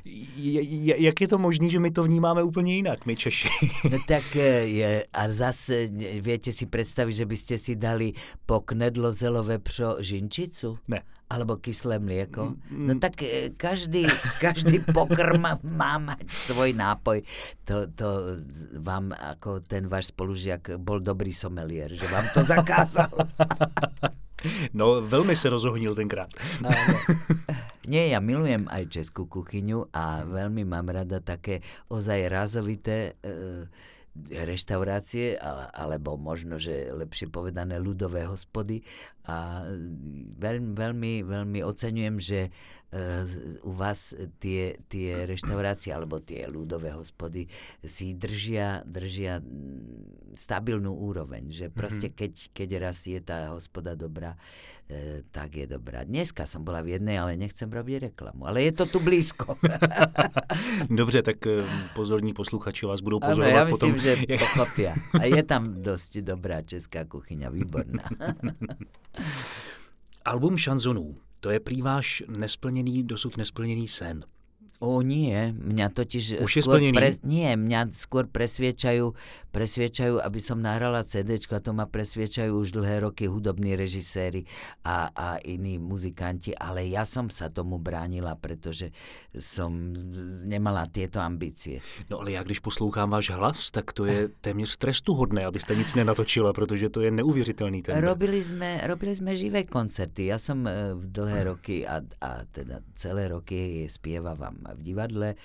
Jak 0.97 1.21
je 1.21 1.27
to 1.27 1.37
možné, 1.37 1.69
že 1.69 1.79
my 1.79 1.91
to 1.91 2.03
vnímáme 2.03 2.43
úplně 2.43 2.75
jinak, 2.75 3.05
my 3.05 3.15
Češi? 3.15 3.49
No 3.91 3.97
tak 4.07 4.35
eh, 4.35 4.65
je, 4.65 5.05
a 5.13 5.27
zase 5.31 5.87
viete 6.21 6.51
si 6.51 6.65
predstaviť, 6.65 7.15
že 7.15 7.25
by 7.25 7.37
ste 7.37 7.55
si 7.57 7.73
dali 7.75 8.13
po 8.45 8.59
knedlo 8.59 9.13
zelové 9.13 9.59
pšo 9.59 10.01
žinčicu? 10.01 10.77
Ne 10.87 11.14
alebo 11.25 11.57
kyslé 11.57 11.97
mlieko. 11.97 12.53
No 12.69 12.93
mm. 12.93 13.01
tak 13.01 13.25
e, 13.25 13.49
každý, 13.57 14.05
každý 14.37 14.85
pokrm 14.85 15.41
má 15.65 15.97
mať 15.97 16.29
svoj 16.29 16.77
nápoj. 16.77 17.25
To, 17.65 17.89
to 17.89 18.07
vám 18.77 19.09
ako 19.09 19.65
ten 19.65 19.89
váš 19.89 20.13
spolužiak 20.13 20.77
bol 20.77 21.01
dobrý 21.01 21.33
somelier, 21.33 21.89
že 21.89 22.05
vám 22.09 22.29
to 22.33 22.45
zakázal. 22.45 23.11
No, 24.77 25.01
veľmi 25.01 25.33
sa 25.33 25.49
rozohnil 25.49 25.97
tenkrát. 25.97 26.29
No, 26.61 26.69
no. 26.69 26.97
Nie, 27.89 28.13
ja 28.13 28.21
milujem 28.21 28.69
aj 28.69 28.93
českú 28.93 29.25
kuchyňu 29.25 29.89
a 29.89 30.25
veľmi 30.25 30.65
mám 30.65 30.89
rada 30.89 31.21
také 31.21 31.61
ozaj 31.89 32.29
razovité 32.29 33.17
e, 33.25 33.65
reštaurácie, 34.31 35.35
alebo 35.75 36.15
možno, 36.15 36.55
že 36.55 36.87
lepšie 36.95 37.27
povedané 37.27 37.75
ľudové 37.77 38.23
hospody. 38.23 38.81
A 39.27 39.67
veľmi, 40.39 40.71
veľmi, 40.77 41.13
veľmi 41.27 41.59
oceňujem, 41.65 42.15
že 42.21 42.39
u 43.63 43.71
vás 43.75 44.15
tie, 44.39 44.79
tie 44.87 45.27
reštaurácie 45.27 45.91
alebo 45.91 46.23
tie 46.23 46.47
ľudové 46.47 46.95
hospody 46.95 47.49
si 47.83 48.15
držia, 48.15 48.87
držia 48.87 49.43
stabilnú 50.37 50.95
úroveň. 50.95 51.51
Že 51.51 51.65
proste 51.75 52.07
mm-hmm. 52.11 52.19
keď, 52.19 52.31
keď 52.55 52.69
raz 52.79 53.03
je 53.03 53.19
tá 53.19 53.51
hospoda 53.51 53.99
dobrá, 53.99 54.39
e, 54.87 55.27
tak 55.31 55.55
je 55.59 55.65
dobrá. 55.67 56.07
Dneska 56.07 56.47
som 56.47 56.63
bola 56.63 56.79
v 56.79 56.95
jednej, 56.99 57.19
ale 57.19 57.35
nechcem 57.35 57.67
robiť 57.67 58.11
reklamu. 58.11 58.47
Ale 58.47 58.63
je 58.63 58.71
to 58.71 58.85
tu 58.85 58.99
blízko. 59.03 59.57
Dobře, 60.99 61.21
tak 61.21 61.47
e, 61.47 61.67
pozorní 61.95 62.33
posluchači 62.33 62.85
vás 62.85 63.01
budou 63.01 63.19
pozorovat 63.19 63.51
ano, 63.51 63.59
ja 63.59 63.65
myslím, 63.65 63.93
potom. 63.95 64.03
že 64.03 64.11
pochopia. 64.43 64.91
A 65.19 65.23
je 65.25 65.43
tam 65.43 65.63
dosť 65.83 66.21
dobrá 66.21 66.61
česká 66.61 67.03
kuchyňa, 67.03 67.49
výborná. 67.49 68.05
Album 70.25 70.57
šanzonů, 70.57 71.15
to 71.45 71.51
je 71.51 71.59
prý 71.59 71.81
váš 71.81 72.23
nesplněný, 72.27 73.03
dosud 73.03 73.37
nesplněný 73.37 73.87
sen. 73.87 74.21
O 74.85 75.01
nie, 75.01 75.49
mňa 75.49 75.89
totiž... 75.89 76.45
Už 76.45 76.61
je 76.61 76.63
splnený? 76.63 76.93
Pre, 76.93 77.09
nie, 77.25 77.49
mňa 77.57 77.89
skôr 77.97 78.29
presviečajú, 78.29 79.17
presviečajú, 79.49 80.21
aby 80.21 80.37
som 80.37 80.61
nahrala 80.61 81.01
CD, 81.01 81.41
a 81.41 81.57
to 81.57 81.73
ma 81.73 81.89
presviečajú 81.89 82.53
už 82.53 82.69
dlhé 82.77 83.09
roky 83.09 83.25
hudobní 83.25 83.73
režiséri 83.73 84.45
a, 84.85 85.09
a 85.09 85.27
iní 85.41 85.81
muzikanti, 85.81 86.53
ale 86.53 86.85
ja 86.85 87.01
som 87.01 87.33
sa 87.33 87.49
tomu 87.49 87.81
bránila, 87.81 88.37
pretože 88.37 88.93
som 89.33 89.73
nemala 90.45 90.85
tieto 90.85 91.17
ambície. 91.17 91.81
No 92.05 92.21
ale 92.21 92.37
ja 92.37 92.45
když 92.45 92.61
poslouchám 92.61 93.09
váš 93.09 93.33
hlas, 93.33 93.71
tak 93.73 93.89
to 93.89 94.05
je 94.05 94.29
téměř 94.41 94.77
trestuhodné, 94.77 95.45
abyste 95.45 95.75
nic 95.75 95.95
nenatočila, 95.95 96.53
protože 96.53 96.89
to 96.89 97.01
je 97.01 97.11
neuvěřitelný 97.11 97.81
ten. 97.81 97.97
Robili 97.97 98.43
sme, 98.43 98.85
robili 98.85 99.17
sme 99.17 99.33
živé 99.33 99.65
koncerty. 99.65 100.29
Ja 100.29 100.37
som 100.37 100.67
e, 100.67 100.93
v 100.93 101.09
dlhé 101.09 101.43
roky 101.43 101.87
a, 101.87 102.05
a 102.21 102.45
teda 102.53 102.85
celé 102.93 103.27
roky 103.33 103.89
spievavam 103.89 104.74
v 104.75 104.85
divadle, 104.85 105.29
e, 105.33 105.37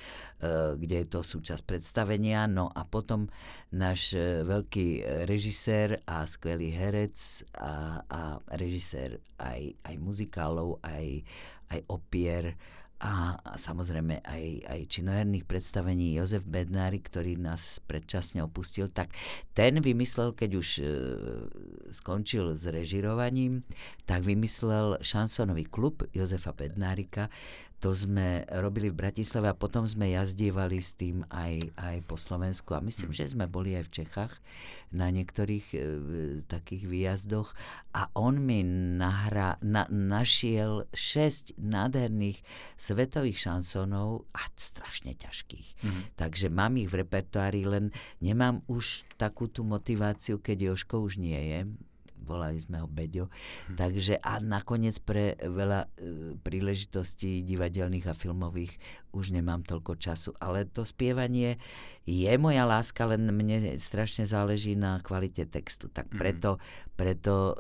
kde 0.77 0.97
je 1.03 1.07
to 1.09 1.21
súčasť 1.23 1.63
predstavenia. 1.65 2.51
No 2.51 2.69
a 2.71 2.83
potom 2.85 3.31
náš 3.71 4.15
e, 4.19 4.43
veľký 4.43 5.07
režisér 5.25 6.03
a 6.05 6.27
skvelý 6.27 6.75
herec 6.75 7.47
a, 7.57 8.03
a 8.05 8.21
režisér 8.59 9.23
aj, 9.39 9.75
aj 9.87 9.95
muzikálov, 9.97 10.83
aj, 10.83 11.23
aj 11.71 11.81
opier, 11.89 12.59
a, 13.01 13.33
a 13.41 13.57
samozrejme 13.57 14.21
aj, 14.21 14.45
aj 14.69 14.81
činoherných 14.93 15.49
predstavení 15.49 16.13
Jozef 16.21 16.45
Bednári, 16.45 17.01
ktorý 17.01 17.41
nás 17.41 17.81
predčasne 17.89 18.45
opustil, 18.45 18.93
tak 18.93 19.17
ten 19.57 19.81
vymyslel, 19.81 20.37
keď 20.37 20.51
už 20.61 20.69
e, 20.77 20.85
skončil 21.97 22.61
s 22.61 22.69
režirovaním, 22.69 23.65
tak 24.05 24.29
vymyslel 24.29 25.01
šansonový 25.01 25.65
klub 25.65 26.05
Jozefa 26.13 26.53
Bednárika, 26.53 27.33
to 27.81 27.97
sme 27.97 28.45
robili 28.61 28.93
v 28.93 29.01
Bratislave 29.01 29.49
a 29.49 29.57
potom 29.57 29.89
sme 29.89 30.13
jazdívali 30.13 30.85
s 30.85 30.93
tým 30.93 31.25
aj, 31.33 31.73
aj 31.81 31.97
po 32.05 32.21
Slovensku 32.21 32.77
a 32.77 32.85
myslím, 32.85 33.11
hm. 33.11 33.17
že 33.17 33.33
sme 33.33 33.49
boli 33.49 33.73
aj 33.73 33.89
v 33.89 33.95
Čechách 34.05 34.33
na 34.91 35.07
niektorých 35.09 35.67
e, 35.73 35.79
takých 36.51 36.85
výjazdoch 36.91 37.55
a 37.95 38.11
on 38.19 38.43
mi 38.43 38.67
nahra, 38.99 39.57
na, 39.63 39.87
našiel 39.89 40.91
šesť 40.91 41.57
nádherných 41.57 42.43
svetových 42.75 43.39
šansónov 43.39 44.27
a 44.35 44.51
strašne 44.59 45.15
ťažkých. 45.15 45.69
Mm-hmm. 45.81 46.03
Takže 46.19 46.47
mám 46.51 46.75
ich 46.75 46.91
v 46.91 47.07
repertoári, 47.07 47.63
len 47.65 47.95
nemám 48.19 48.67
už 48.67 49.07
takú 49.15 49.47
tú 49.47 49.63
motiváciu, 49.63 50.43
keď 50.43 50.75
Joško 50.75 51.07
už 51.07 51.23
nie 51.23 51.39
je 51.39 51.61
volali 52.31 52.63
sme 52.63 52.79
ho 52.79 52.87
Beďo. 52.87 53.27
Hm. 53.27 53.75
Takže 53.75 54.15
a 54.23 54.39
nakoniec 54.39 55.03
pre 55.03 55.35
veľa 55.35 55.91
e, 55.99 56.39
príležitostí 56.39 57.43
divadelných 57.43 58.07
a 58.07 58.15
filmových 58.15 58.79
už 59.11 59.35
nemám 59.35 59.67
toľko 59.67 59.99
času. 59.99 60.31
Ale 60.39 60.71
to 60.71 60.87
spievanie 60.87 61.59
je 62.07 62.31
moja 62.39 62.63
láska, 62.63 63.11
len 63.11 63.27
mne 63.27 63.75
strašne 63.83 64.23
záleží 64.27 64.79
na 64.79 65.03
kvalite 65.03 65.47
textu. 65.51 65.91
Tak 65.91 66.15
mhm. 66.15 66.19
preto, 66.19 66.51
preto 66.95 67.35
e, 67.51 67.55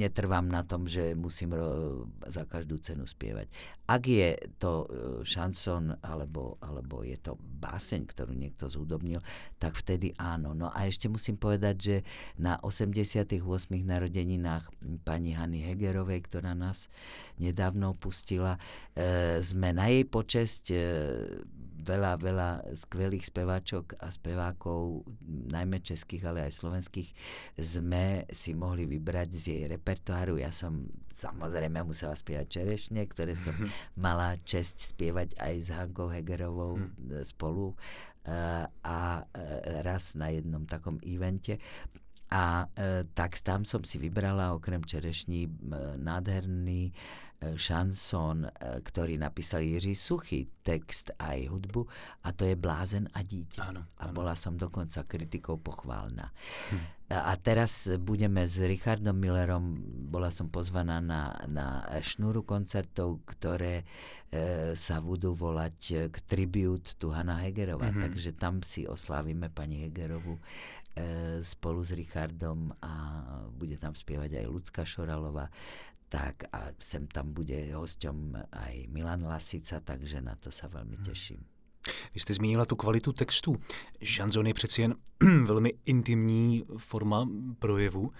netrvám 0.00 0.48
na 0.48 0.64
tom, 0.64 0.88
že 0.88 1.12
musím 1.12 1.52
ro- 1.52 2.08
za 2.24 2.48
každú 2.48 2.80
cenu 2.80 3.04
spievať. 3.04 3.52
Ak 3.86 4.10
je 4.10 4.34
to 4.58 4.82
e, 4.82 4.86
šanson 5.22 5.94
alebo, 6.02 6.58
alebo 6.58 7.06
je 7.06 7.14
to 7.22 7.38
báseň, 7.38 8.10
ktorú 8.10 8.34
niekto 8.34 8.66
zúdobnil, 8.66 9.22
tak 9.62 9.78
vtedy 9.78 10.10
áno. 10.18 10.58
No 10.58 10.74
a 10.74 10.90
ešte 10.90 11.06
musím 11.06 11.38
povedať, 11.38 11.76
že 11.78 11.96
na 12.34 12.58
88. 12.58 13.38
narodeninách 13.78 14.74
pani 15.06 15.38
Hany 15.38 15.62
Hegerovej, 15.62 16.26
ktorá 16.26 16.58
nás 16.58 16.90
nedávno 17.38 17.94
opustila, 17.94 18.58
e, 18.98 19.38
sme 19.38 19.70
na 19.70 19.86
jej 19.86 20.02
počesť 20.02 20.64
e, 20.74 20.78
veľa, 21.86 22.18
veľa 22.18 22.50
skvelých 22.74 23.30
speváčok 23.30 24.02
a 24.02 24.10
spevákov, 24.10 25.06
najmä 25.24 25.78
českých, 25.78 26.26
ale 26.26 26.50
aj 26.50 26.58
slovenských, 26.58 27.10
sme 27.54 28.26
si 28.34 28.58
mohli 28.58 28.90
vybrať 28.90 29.28
z 29.30 29.42
jej 29.46 29.62
repertoáru. 29.70 30.42
Ja 30.42 30.50
som 30.50 30.90
samozrejme 31.14 31.86
musela 31.86 32.18
spievať 32.18 32.46
Čerešne, 32.50 33.06
ktoré 33.06 33.38
som 33.38 33.54
mala 34.04 34.34
čest 34.42 34.82
spievať 34.82 35.38
aj 35.38 35.54
s 35.62 35.68
Hankou 35.70 36.10
Hegerovou 36.10 36.82
mm. 36.82 37.22
spolu 37.22 37.72
uh, 37.72 38.66
a 38.66 38.98
uh, 39.22 39.26
raz 39.86 40.18
na 40.18 40.34
jednom 40.34 40.66
takom 40.66 40.98
evente. 41.06 41.62
A 42.30 42.66
e, 42.74 43.04
tak 43.14 43.38
tam 43.40 43.62
som 43.62 43.86
si 43.86 44.02
vybrala 44.02 44.54
okrem 44.54 44.82
čerešní 44.82 45.46
e, 45.46 45.50
nádherný 46.00 46.90
E, 47.36 47.52
šansón, 47.52 48.48
e, 48.48 48.80
ktorý 48.80 49.20
napísal 49.20 49.60
Jiří 49.60 49.92
Suchý, 49.92 50.48
text 50.64 51.12
aj 51.20 51.52
hudbu 51.52 51.84
a 52.24 52.32
to 52.32 52.48
je 52.48 52.56
Blázen 52.56 53.12
a 53.12 53.20
dítě. 53.20 53.60
Áno, 53.60 53.84
a 54.00 54.08
bola 54.08 54.32
som 54.32 54.56
dokonca 54.56 55.04
kritikou 55.04 55.60
pochválna. 55.60 56.32
Hm. 56.72 56.80
A 57.12 57.36
teraz 57.36 57.86
budeme 58.02 58.48
s 58.48 58.58
Richardom 58.58 59.14
Millerom, 59.14 59.78
bola 60.10 60.32
som 60.32 60.48
pozvaná 60.48 60.98
na, 60.98 61.38
na 61.46 61.84
šnúru 62.02 62.42
koncertov, 62.42 63.20
ktoré 63.28 63.84
e, 64.32 64.72
sa 64.72 65.04
budú 65.04 65.36
volať 65.36 66.10
k 66.10 66.16
tribute 66.24 66.96
tu 66.98 67.12
Hanna 67.12 67.38
Hegerova, 67.44 67.92
mm-hmm. 67.92 68.02
takže 68.02 68.32
tam 68.34 68.64
si 68.64 68.88
oslávime 68.88 69.52
pani 69.52 69.86
Hegerovu 69.86 70.34
e, 70.34 70.42
spolu 71.42 71.84
s 71.84 71.92
Richardom 71.92 72.72
a 72.80 72.92
bude 73.52 73.76
tam 73.76 73.92
spievať 73.92 74.40
aj 74.40 74.46
Lucka 74.48 74.82
Šoralová 74.84 75.52
tak 76.08 76.44
a 76.54 76.70
sem 76.78 77.06
tam 77.10 77.34
bude 77.34 77.74
hosťom 77.74 78.38
aj 78.52 78.74
Milan 78.94 79.26
Lasica, 79.26 79.82
takže 79.82 80.22
na 80.22 80.38
to 80.38 80.54
sa 80.54 80.70
veľmi 80.70 80.96
mhm. 80.96 81.04
teším. 81.04 81.42
Vy 82.14 82.20
jste 82.20 82.34
zmínila 82.34 82.64
tu 82.64 82.76
kvalitu 82.76 83.12
textu. 83.12 83.56
Šanzon 84.02 84.46
je 84.46 84.54
přeci 84.54 84.82
jen 84.82 84.94
velmi 85.46 85.74
intimní 85.86 86.64
forma 86.76 87.28
projevu. 87.58 88.12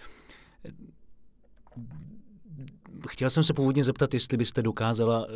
Chtěl 3.09 3.31
jsem 3.31 3.43
se 3.43 3.55
původně 3.55 3.85
zeptat, 3.85 4.15
jestli 4.15 4.37
byste 4.37 4.63
dokázala 4.63 5.27
eh, 5.29 5.33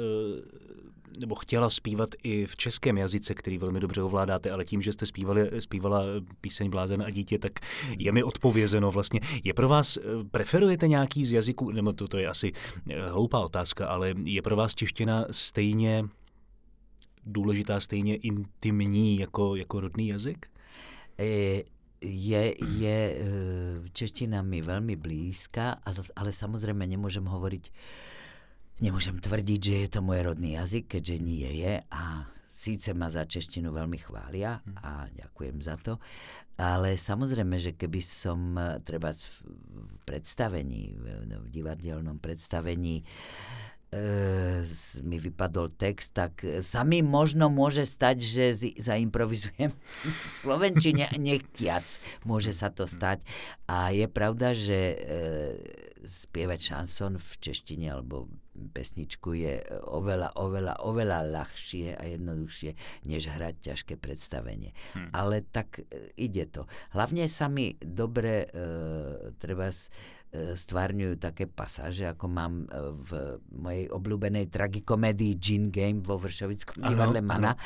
nebo 1.18 1.34
chtěla 1.34 1.70
zpívat 1.70 2.08
i 2.22 2.46
v 2.46 2.56
českém 2.56 2.98
jazyce, 2.98 3.34
který 3.34 3.58
velmi 3.58 3.80
dobře 3.80 4.02
ovládáte, 4.02 4.50
ale 4.50 4.64
tím, 4.64 4.82
že 4.82 4.92
jste 4.92 5.06
zpívali, 5.06 5.50
zpívala 5.60 6.02
píseň 6.40 6.70
Blázen 6.70 7.02
a 7.02 7.10
dítě, 7.10 7.38
tak 7.38 7.52
je 7.98 8.12
mi 8.12 8.22
odpovězeno 8.22 8.90
vlastně. 8.90 9.20
Je 9.44 9.54
pro 9.54 9.68
vás, 9.68 9.96
eh, 9.96 10.00
preferujete 10.30 10.88
nějaký 10.88 11.24
z 11.24 11.32
jazyků, 11.32 11.70
nebo 11.70 11.92
to, 11.92 12.08
to 12.08 12.18
je 12.18 12.28
asi 12.28 12.52
eh, 12.90 13.10
hloupá 13.10 13.40
otázka, 13.40 13.86
ale 13.86 14.14
je 14.24 14.42
pro 14.42 14.56
vás 14.56 14.74
čeština 14.74 15.24
stejně 15.30 16.04
důležitá, 17.26 17.80
stejně 17.80 18.16
intimní 18.16 19.18
jako, 19.18 19.56
jako 19.56 19.80
rodný 19.80 20.08
jazyk? 20.08 20.46
E, 21.18 21.62
je, 22.00 22.54
je 22.80 22.98
čeština 23.92 24.40
mi 24.40 24.64
veľmi 24.64 24.96
blízka, 24.96 25.84
ale 26.16 26.32
samozrejme 26.32 26.88
nemôžem 26.88 27.28
hovoriť 27.28 27.64
Nemôžem 28.80 29.20
tvrdiť, 29.20 29.60
že 29.60 29.76
je 29.84 29.88
to 29.92 30.00
môj 30.00 30.24
rodný 30.24 30.56
jazyk, 30.56 30.96
keďže 30.96 31.16
nie 31.20 31.50
je 31.60 31.84
a 31.92 32.24
síce 32.48 32.96
ma 32.96 33.12
za 33.12 33.28
češtinu 33.28 33.76
veľmi 33.76 34.00
chvália 34.00 34.64
hm. 34.64 34.80
a 34.80 34.92
ďakujem 35.12 35.60
za 35.60 35.76
to, 35.76 36.00
ale 36.56 36.96
samozrejme, 36.96 37.60
že 37.60 37.76
keby 37.76 38.00
som 38.00 38.56
e, 38.56 38.80
treba 38.80 39.12
v 39.12 39.36
predstavení, 40.08 40.96
v 40.96 41.48
divadelnom 41.52 42.16
predstavení 42.24 43.00
e, 43.00 43.04
mi 45.04 45.16
vypadol 45.16 45.76
text, 45.76 46.16
tak 46.16 46.40
sa 46.64 46.80
mi 46.80 47.04
možno 47.04 47.52
môže 47.52 47.84
stať, 47.84 48.16
že 48.16 48.44
zaimprovizujem 48.80 49.76
v 50.24 50.28
Slovenčine 50.28 51.12
nechtiac. 51.20 51.84
Môže 52.24 52.56
sa 52.56 52.72
to 52.72 52.88
stať. 52.88 53.24
A 53.68 53.92
je 53.92 54.08
pravda, 54.08 54.56
že 54.56 54.80
e, 54.80 54.96
spievať 56.04 56.60
šanson 56.60 57.20
v 57.20 57.30
češtine 57.44 57.92
alebo 57.92 58.28
pesničku 58.68 59.32
je 59.32 59.64
oveľa, 59.88 60.36
oveľa, 60.36 60.74
oveľa 60.84 61.18
ľahšie 61.32 61.96
a 61.96 62.02
jednoduchšie, 62.04 62.70
než 63.08 63.32
hrať 63.32 63.54
ťažké 63.64 63.94
predstavenie. 63.96 64.76
Hmm. 64.92 65.08
Ale 65.16 65.40
tak 65.48 65.80
e, 65.80 66.12
ide 66.20 66.44
to. 66.52 66.68
Hlavne 66.92 67.24
sa 67.32 67.48
mi 67.48 67.72
dobre 67.80 68.44
e, 68.44 69.32
treba 69.40 69.70
E, 69.70 70.19
stvárňujú 70.30 71.18
také 71.18 71.50
pasáže, 71.50 72.06
ako 72.06 72.26
mám 72.30 72.70
e, 72.70 72.94
v 73.02 73.10
mojej 73.50 73.86
obľúbenej 73.90 74.46
tragikomédii 74.46 75.34
Gin 75.42 75.74
Game 75.74 76.06
vo 76.06 76.22
Vršovickom 76.22 76.86
divadle 76.86 77.18
Mana, 77.18 77.58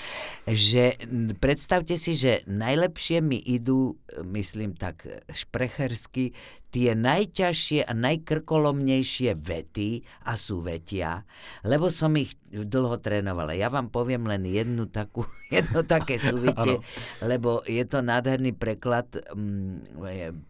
že 0.48 0.96
predstavte 1.36 2.00
si, 2.00 2.16
že 2.16 2.40
najlepšie 2.48 3.20
mi 3.20 3.36
idú, 3.36 4.00
myslím 4.24 4.72
tak 4.80 5.04
šprechersky, 5.28 6.32
tie 6.74 6.90
najťažšie 6.98 7.86
a 7.86 7.92
najkrkolomnejšie 7.94 9.38
vety 9.38 10.02
a 10.26 10.34
súvetia, 10.34 11.22
lebo 11.62 11.86
som 11.86 12.10
ich 12.18 12.34
dlho 12.50 12.98
trénovala. 12.98 13.54
Ja 13.54 13.70
vám 13.70 13.94
poviem 13.94 14.26
len 14.26 14.42
jednu 14.42 14.90
takú, 14.90 15.22
jedno 15.54 15.86
také 15.86 16.18
súvitie, 16.32 16.82
lebo 17.22 17.62
je 17.62 17.86
to 17.86 18.02
nádherný 18.02 18.58
preklad, 18.58 19.06
mm, 19.14 19.94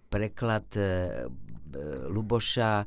preklad 0.09 0.65
e, 0.81 1.29
Luboša 2.09 2.83
e, 2.83 2.87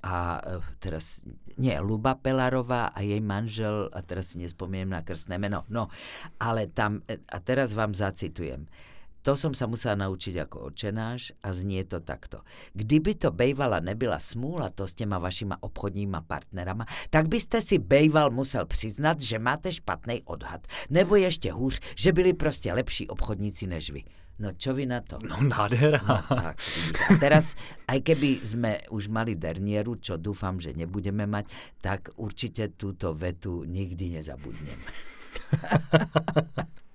a 0.00 0.16
e, 0.40 0.60
teraz, 0.78 1.24
nie, 1.56 1.76
Luba 1.80 2.16
Pelarová 2.16 2.92
a 2.92 3.00
jej 3.00 3.20
manžel, 3.20 3.88
a 3.92 4.00
teraz 4.04 4.32
si 4.32 4.42
nespomínam 4.42 4.96
na 4.96 5.02
krstné 5.02 5.40
meno, 5.40 5.64
no, 5.72 5.88
ale 6.38 6.68
tam, 6.68 7.00
a 7.08 7.38
teraz 7.40 7.72
vám 7.72 7.96
zacitujem. 7.96 8.68
To 9.26 9.34
som 9.34 9.50
sa 9.58 9.66
musela 9.66 9.98
naučiť 10.06 10.38
ako 10.46 10.70
očenáš 10.70 11.34
a 11.42 11.50
znie 11.50 11.82
to 11.82 11.98
takto. 11.98 12.46
Kdyby 12.78 13.18
to 13.18 13.34
bejvala 13.34 13.82
nebyla 13.82 14.22
smúla 14.22 14.70
to 14.70 14.86
s 14.86 14.94
těma 14.94 15.18
vašima 15.18 15.58
obchodníma 15.58 16.22
partnerama, 16.22 16.86
tak 17.10 17.26
byste 17.26 17.58
si 17.58 17.82
bejval 17.82 18.30
musel 18.30 18.70
přiznat, 18.70 19.18
že 19.18 19.42
máte 19.42 19.72
špatný 19.74 20.22
odhad. 20.30 20.62
Nebo 20.90 21.16
ještě 21.18 21.52
hůř, 21.52 21.80
že 21.98 22.12
byli 22.12 22.32
prostě 22.38 22.72
lepší 22.72 23.08
obchodníci 23.08 23.66
než 23.66 23.90
vy. 23.90 24.02
No 24.38 24.52
čo 24.52 24.76
vy 24.76 24.86
na 24.86 25.00
to? 25.00 25.18
No 25.24 25.40
nádhera. 25.40 25.96
No, 26.04 26.20
tak, 26.28 26.60
a 27.08 27.16
teraz, 27.16 27.56
aj 27.88 28.04
keby 28.04 28.44
sme 28.44 28.84
už 28.92 29.08
mali 29.08 29.32
dernieru, 29.32 29.96
čo 29.96 30.20
dúfam, 30.20 30.60
že 30.60 30.76
nebudeme 30.76 31.24
mať, 31.24 31.48
tak 31.80 32.12
určite 32.20 32.76
túto 32.76 33.16
vetu 33.16 33.64
nikdy 33.64 34.20
nezabudnem. 34.20 34.76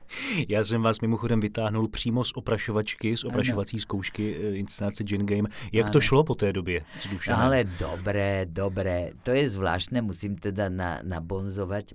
Já 0.47 0.63
jsem 0.63 0.82
vás 0.82 1.02
mimochodem 1.02 1.39
vytáhnul 1.39 1.88
přímo 1.88 2.24
z 2.24 2.32
oprašovačky, 2.36 3.17
z 3.17 3.24
oprašovací 3.24 3.76
ano. 3.76 3.82
zkoušky 3.82 4.36
eh, 4.36 4.56
inscenace 4.56 5.04
Gin 5.04 5.26
Game. 5.26 5.50
Jak 5.71 5.86
ano. 5.86 5.93
to 5.93 6.02
šlo 6.02 6.24
po 6.24 6.36
té 6.36 6.54
době 6.54 6.86
s 7.02 7.08
Dušanem? 7.08 7.41
Ale 7.41 7.63
dobré, 7.63 8.45
dobré. 8.50 9.12
To 9.24 9.32
je 9.32 9.50
zvláštne, 9.50 10.02
musím 10.02 10.36
teda 10.36 10.69
na, 10.69 11.00
nabonzovať 11.04 11.93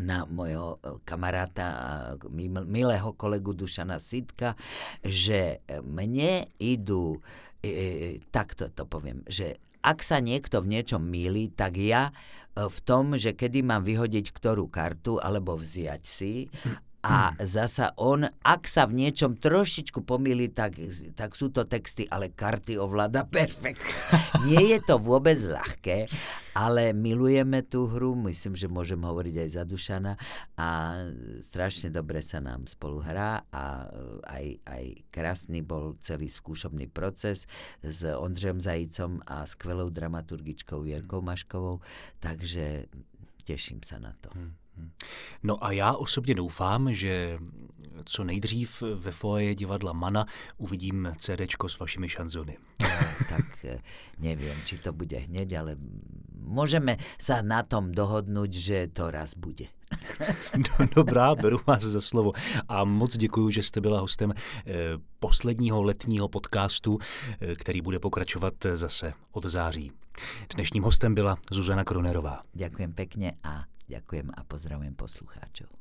na 0.00 0.24
mojho 0.30 0.78
eh, 0.78 0.90
kamaráta 1.04 1.66
a 1.70 1.90
milého 2.64 3.12
kolegu 3.12 3.52
Dušana 3.52 3.98
Sitka, 3.98 4.54
že 5.04 5.58
mne 5.82 6.46
idú, 6.58 7.18
e, 7.62 8.22
takto 8.30 8.70
to 8.70 8.86
poviem, 8.86 9.26
že 9.26 9.58
ak 9.82 10.02
sa 10.02 10.18
niekto 10.18 10.62
v 10.62 10.78
niečom 10.78 11.02
míli, 11.02 11.50
tak 11.54 11.78
ja 11.78 12.10
v 12.66 12.78
tom, 12.82 13.14
že 13.14 13.38
kedy 13.38 13.62
mám 13.62 13.86
vyhodiť 13.86 14.34
ktorú 14.34 14.66
kartu 14.66 15.22
alebo 15.22 15.54
vziať 15.54 16.02
si 16.02 16.50
a 16.98 17.30
hmm. 17.30 17.46
zasa 17.46 17.94
on, 17.94 18.26
ak 18.26 18.66
sa 18.66 18.82
v 18.90 19.06
niečom 19.06 19.38
trošičku 19.38 20.02
pomýli, 20.02 20.50
tak, 20.50 20.82
tak 21.14 21.38
sú 21.38 21.54
to 21.54 21.62
texty, 21.62 22.02
ale 22.10 22.34
karty 22.34 22.74
ovláda 22.74 23.22
perfekt. 23.38 23.86
Nie 24.42 24.74
je 24.74 24.78
to 24.82 24.98
vôbec 24.98 25.38
ľahké, 25.38 26.10
ale 26.58 26.90
milujeme 26.90 27.62
tú 27.62 27.86
hru, 27.86 28.18
myslím, 28.26 28.58
že 28.58 28.66
môžem 28.66 28.98
hovoriť 28.98 29.34
aj 29.46 29.48
za 29.54 29.62
Dušana 29.62 30.12
a 30.58 30.68
strašne 31.38 31.94
dobre 31.94 32.18
sa 32.18 32.42
nám 32.42 32.66
spolu 32.66 32.98
hrá 32.98 33.46
a 33.54 33.86
aj, 34.26 34.46
aj 34.66 34.84
krásny 35.14 35.62
bol 35.62 35.94
celý 36.02 36.26
skúšobný 36.26 36.90
proces 36.90 37.46
s 37.78 38.02
Ondřejom 38.02 38.58
Zajicom 38.58 39.22
a 39.22 39.46
skvelou 39.46 39.86
dramaturgičkou 39.94 40.82
Vierkou 40.82 41.22
Maškovou, 41.22 41.78
takže 42.18 42.90
teším 43.46 43.86
sa 43.86 44.02
na 44.02 44.18
to. 44.18 44.34
Hmm. 44.34 44.67
No 45.42 45.64
a 45.64 45.72
já 45.72 45.92
osobně 45.92 46.34
doufám, 46.34 46.92
že 46.92 47.38
co 48.04 48.24
nejdřív 48.24 48.82
ve 48.94 49.12
foaje 49.12 49.54
divadla 49.54 49.92
Mana 49.92 50.26
uvidím 50.56 51.12
CDčko 51.16 51.68
s 51.68 51.78
vašimi 51.78 52.08
šanzony. 52.08 52.56
No, 52.82 52.88
tak 53.28 53.64
eh, 53.64 53.78
neviem, 54.18 54.56
či 54.64 54.78
to 54.78 54.92
bude 54.92 55.18
hneď, 55.18 55.52
ale 55.58 55.76
môžeme 56.38 56.96
sa 57.18 57.42
na 57.42 57.62
tom 57.62 57.90
dohodnúť, 57.92 58.50
že 58.54 58.78
to 58.94 59.10
raz 59.10 59.34
bude. 59.34 59.68
Dobrá, 60.96 61.34
beru 61.34 61.60
vás 61.66 61.82
za 61.82 62.00
slovo. 62.00 62.32
A 62.68 62.84
moc 62.84 63.16
děkuji, 63.16 63.50
že 63.50 63.62
jste 63.62 63.80
byla 63.80 64.00
hostem 64.00 64.32
eh, 64.32 64.74
posledního 65.18 65.82
letního 65.82 66.28
podcastu, 66.28 66.98
eh, 67.40 67.54
který 67.54 67.80
bude 67.80 67.98
pokračovat 67.98 68.54
zase 68.74 69.12
od 69.32 69.44
září. 69.44 69.92
Dnešním 70.54 70.82
hostem 70.82 71.14
byla 71.14 71.36
Zuzana 71.50 71.84
Kronerová. 71.84 72.42
Ďakujem 72.54 72.92
pekne 72.92 73.32
a 73.42 73.64
Ďakujem 73.88 74.28
a 74.36 74.44
pozdravujem 74.44 74.94
poslucháčov. 74.94 75.72